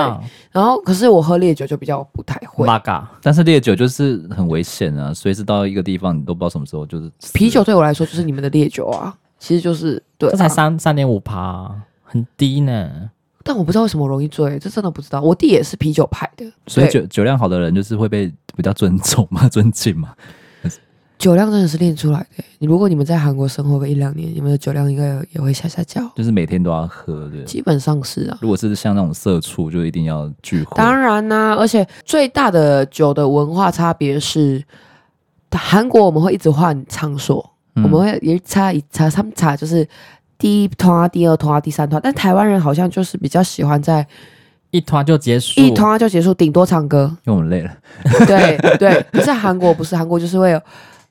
[0.50, 2.66] 然后可是我喝烈酒就比较不太会。
[3.22, 7.08] 但是烈酒就是很危险啊，随时到一个地方你都不知道什么时候就是。
[7.32, 11.70] 啤酒对我来说就是你们的烈酒啊，其实就是对，这才三三点五趴，
[12.02, 13.10] 很低呢。
[13.44, 15.20] 但我不知道为什么容易醉，这真的不知道。
[15.20, 20.14] 我弟也是啤酒派的，所以酒酒量好的人就是会被比较尊重嘛， 尊敬嘛。
[21.18, 22.42] 酒量真的是练出来的。
[22.58, 26.02] 你如果你们在韩国生活个一两年，你们的酒量应该也会下下叫。
[26.16, 27.44] 就是每天都要喝，的。
[27.44, 28.36] 基本上是啊。
[28.40, 30.76] 如果是像那种社畜，就一定要聚会。
[30.76, 34.60] 当然啦、啊，而且最大的酒的文化差别是，
[35.52, 39.88] 韩国我们会一直换场所，嗯、我们会一茶一差三茶，就是。
[40.42, 44.04] 第一团、第二团、第三团，但台湾人好像就是比较喜欢在
[44.72, 47.70] 一团就结束，一团就结束，顶多唱歌，因为我们累了。
[48.26, 50.60] 对对，可是韩国不是，韩国就是会有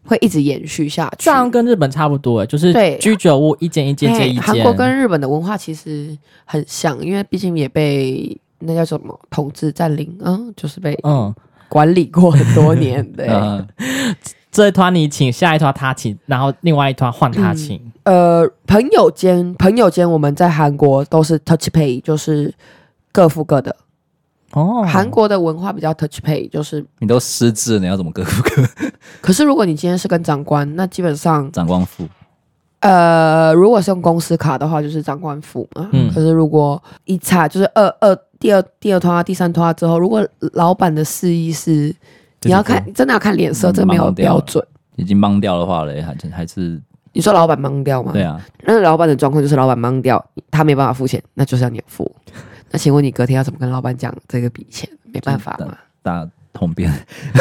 [0.04, 4.44] 会一直延续下去，这样跟日本差不多，就是居酒屋一间一间接一间。
[4.44, 11.34] 韩国跟日本的文化其实很像，因为毕竟也被那叫什么统治占领，嗯，就是被嗯
[11.70, 13.30] 管理过很多年， 对。
[13.30, 13.66] 嗯
[14.52, 17.78] 这一团你请，下一团他请，然后另外一团换他请。
[18.04, 22.54] 嗯、呃，朋友间，朋友间，我们在韩国都是 touch pay，就是
[23.14, 23.74] 各付各的。
[24.52, 28.62] 哦，韩国的文化比较 touch pay，就是你都失智，你要怎么各付各？
[29.22, 32.06] 可是如果你今天是跟长官，那基本上长官付。
[32.82, 35.88] 呃，如果是用公司卡的话，就是长官付嘛。
[35.94, 36.12] 嗯。
[36.14, 41.96] 可是如果一查就是二二第二第二团啊第三团啊之后，如果老板的示意是
[42.44, 44.66] 你要看，真的要看脸色，这没有标准。
[44.96, 46.82] 已经懵掉的话嘞，还还是
[47.14, 48.12] 你说老板懵掉吗？
[48.14, 52.10] 对啊，那老板的状况就是老板懵掉，他没办法付钱，那就是要你付。
[52.72, 54.90] 那请问你隔天要怎么跟老板讲这个笔钱？
[55.14, 56.92] 没办法嘛，打统编，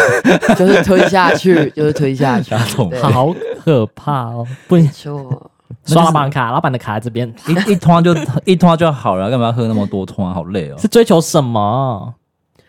[0.57, 3.34] 就是推下去， 就是推下去，好
[3.64, 4.46] 可怕哦！
[4.68, 5.51] 不错。
[5.84, 10.28] 刷老板卡，老板的卡在这边，一一拖就一拖就好了，干嘛要喝那么多拖？
[10.32, 10.76] 好累哦。
[10.78, 12.12] 是追求什么？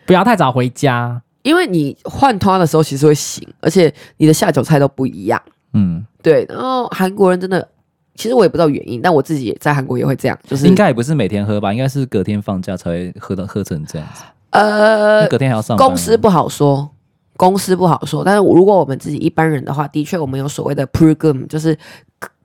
[0.06, 5.40] 不要太早回家，因为你换汤的时候其实会醒，而且你的下酒菜都不一样。
[5.74, 6.46] 嗯，对。
[6.48, 7.66] 然后韩国人真的，
[8.14, 14.22] 其实我也不知道原因，但我自己也在韩国也会这样，就是应该也不是每天喝吧，应该是隔天放假才会喝到喝成这样子。
[14.50, 15.88] 呃，隔天还要上班。
[15.88, 16.90] 公司不好说，
[17.36, 18.22] 公司不好说。
[18.24, 21.78] 但是如果我们自己一般人的话，的确我们有所谓的 program，就是。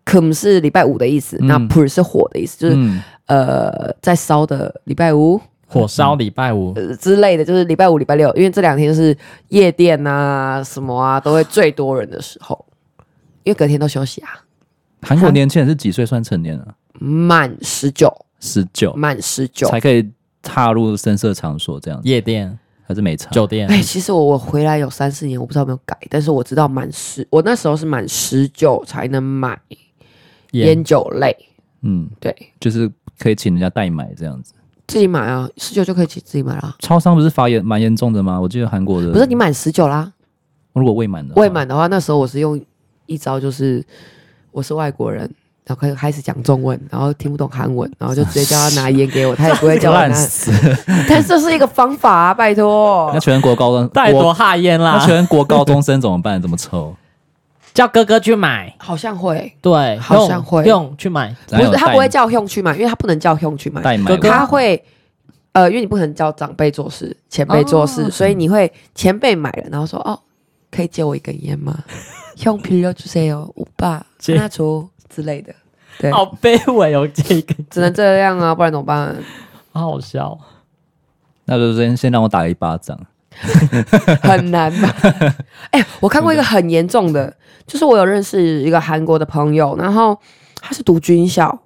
[0.10, 5.38] 可是礼拜五的意思，嗯、那 pur 是火的意思，就是、嗯、呃在烧的礼拜五，
[5.68, 9.16] 火烧礼拜五、呃、之类的，就是礼拜五、礼拜六，因为这两天就是
[9.50, 12.66] 夜店啊什么啊都会最多人的时候，
[13.44, 14.30] 因为隔天都休息啊。
[15.02, 16.68] 韩国年轻人是几岁算成年啊？
[17.00, 20.10] 满十九，十九，满十九才可以
[20.42, 22.08] 踏入深色场所这样子。
[22.10, 23.30] 夜店还是没差？
[23.30, 23.68] 酒店？
[23.68, 29.60] 哎，其实我我回来有三四年，我不知道有没有改，但是我知道满十，我那时候是满十九才能买。
[30.54, 31.36] 烟酒类，
[31.82, 32.90] 嗯，对，就是
[33.20, 34.54] 可以请人家代买这样子，
[34.88, 36.76] 自己买啊，十九就可以请自己买了。
[36.80, 38.40] 超商不是罚也蛮严重的吗？
[38.40, 40.12] 我记得韩国的不是你满十九啦，
[40.74, 42.60] 如果未满的未满的话，那时候我是用
[43.06, 43.84] 一招，就是
[44.52, 45.30] 我是外国人，
[45.66, 50.16] 然后开开始讲中文，然后听不懂韩文，然后就直接叫他拿烟给我，他也不会叫我拿。
[51.10, 53.12] 但是这是一个方法啊，拜托。
[53.14, 56.42] 那全国高中带多哈烟啦， 那全国高中生怎么办？
[56.42, 56.96] 怎么抽？
[57.78, 60.64] 叫哥哥去买，好像会，对，好像会。
[60.64, 64.28] 用去买，不是他不会叫用去买，因为他不能叫用去买，哥哥。
[64.28, 64.84] 他会，
[65.52, 70.20] 呃，因为你不可能叫长辈做事，前辈做事，所以你会前辈买了，然后说哦，
[70.72, 71.78] 可以借我一根烟吗？
[72.46, 75.54] 用皮肉去谁哦，五爸那出之类的，
[76.00, 79.16] 对，好卑微哦，这个只能这样啊，不然怎么办？
[79.72, 80.36] 好,好笑，
[81.46, 83.00] 那就先先让我打一巴掌。
[84.22, 84.94] 很难吧？
[85.72, 87.34] 哎、欸，我看过一个很严重的，
[87.66, 90.18] 就是我有认识一个韩国的朋友，然后
[90.62, 91.58] 他是读军校，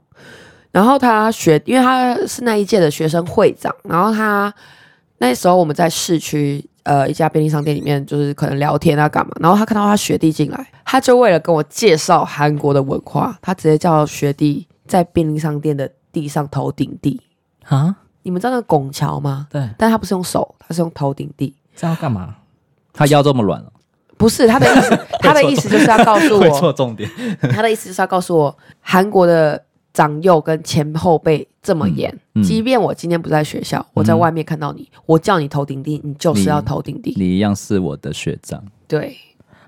[0.71, 4.53] 然后他学，因为他是那一届的学生会长，然后他
[5.19, 17.21] 那时候我们在市区呃一家便利商店里面，就是可能聊天啊干嘛，然后他看到他学弟进来，他就为了跟我介绍韩国的文化，他直接叫学弟在便利商店的地上头顶地
[17.65, 17.95] 啊？
[18.23, 19.47] 你们知道那个拱桥吗？
[19.49, 21.55] 对，但他不是用手，他是用头顶地。
[21.75, 22.35] 这要干嘛？
[22.93, 23.71] 他腰这么软了？
[24.17, 27.09] 不是他的意思， 他的意思就是要告诉我， 错重点。
[27.51, 29.63] 他的意思就是要告诉我，韩国的
[29.93, 37.15] 长幼跟前后辈这么严，嗯嗯、即便我今天不在学校，我在外面看到你，嗯、我叫你头顶地，你就是要头顶地。
[37.17, 38.63] 你一样是我的学长。
[38.87, 39.17] 对，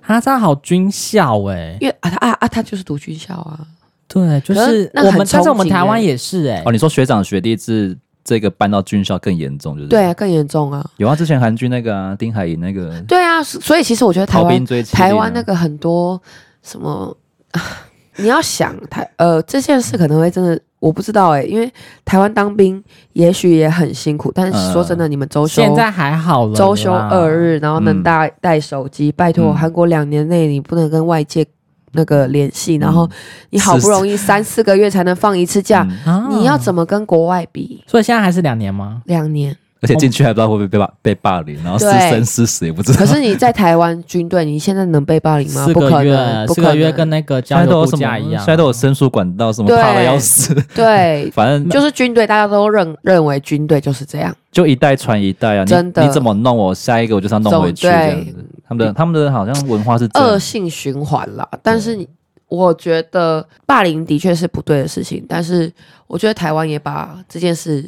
[0.01, 3.59] 他这样好军校哎、欸，因为啊他啊啊他就是读军校啊。
[4.07, 6.63] 对，就是我们，但是我们台湾也是哎、欸。
[6.65, 7.97] 哦，你说学长学弟制。
[8.23, 10.85] 这个搬到军校更严重，就是对啊，更严重啊。
[10.97, 13.01] 有啊，之前韩剧那个啊，丁海寅那个。
[13.01, 16.21] 对啊，所以其实我觉得台湾台湾那个很多
[16.61, 17.15] 什么，
[18.17, 21.71] 你要想台呃这件事可能会真的我不知道哎、欸，因为
[22.05, 22.81] 台湾当兵
[23.13, 31.45] 也许也很辛苦，但是说真的，你们周休现在还好了，周休二日，然后能带带手机，拜托，韩国两年内你不能跟外界。
[31.93, 33.09] 那个联系，然后
[33.51, 35.87] 你好不容易三四个月才能放一次假，
[36.29, 37.83] 你要怎么跟国外比？
[37.87, 39.01] 所以现在还是两年吗？
[39.05, 42.97] 两年，而且进去还不知道会不会被霸被霸凌，然后是生是死也不知道。
[42.97, 45.67] 可是你在台湾军队，你现在能被霸凌吗？
[45.73, 50.55] 不可能，四个月跟那个交流度假一样，现在都有申诉管道，什么怕的要死。
[50.73, 55.65] 对， 反正就是军队，大家都认认为军队就是这样，就一代传一代啊！
[55.65, 57.83] 真的，你怎么弄我，下一个我就是要弄回去。
[57.83, 62.07] 这样子，他们的他们的好像文化是恶性循环啦，但是你。
[62.49, 65.71] 我觉得霸凌的确是不对的事情，但是
[66.05, 67.83] 我觉得台湾也把这件事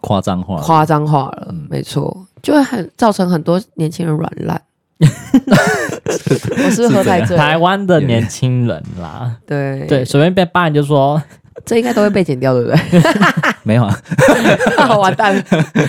[0.00, 4.62] 夸张化，夸张化了，嗯、没错，就会很造成很多年轻人软烂。
[6.64, 7.36] 我是不是喝太醉？
[7.36, 11.20] 台湾的年轻人啦，对对，随便被霸凌就说，
[11.66, 12.78] 这应该都会被剪掉，对不对？
[13.64, 13.98] 没有啊，
[14.96, 15.42] 完蛋了，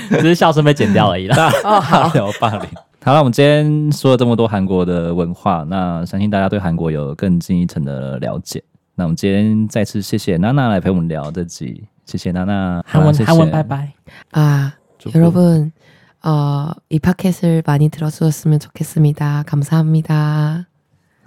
[0.09, 1.51] 只是笑声被剪掉而已啦。
[1.63, 2.67] 哦，好，有霸凌。
[3.05, 8.63] 好了，我们今天说了这么多韩国的文化，那相信大家对韩国有更进一层的了解。
[8.95, 12.83] 那我们今天再次谢谢娜娜来陪我们聊这集，谢谢娜娜。
[12.83, 13.93] 韩文，韩文，拜拜
[14.31, 15.71] 啊，여러 분，
[16.21, 20.65] 呃，이팟캐스많이들어주었으면좋겠습니다감사합니다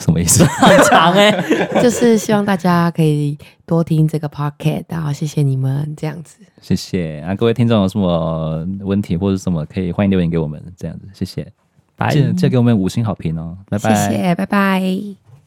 [0.00, 0.42] 什么意思？
[0.58, 1.30] 很长哎、
[1.80, 6.40] 就是希望大家可以多听这个 pocket，然后谢谢你们这样子。
[6.60, 11.46] 谢谢啊，各位听众有什么问题或者什么，可以欢迎留言给我们这样子，谢谢。
[11.98, 15.27] 拜，记得给我们五星好评哦，拜拜，谢谢，拜拜。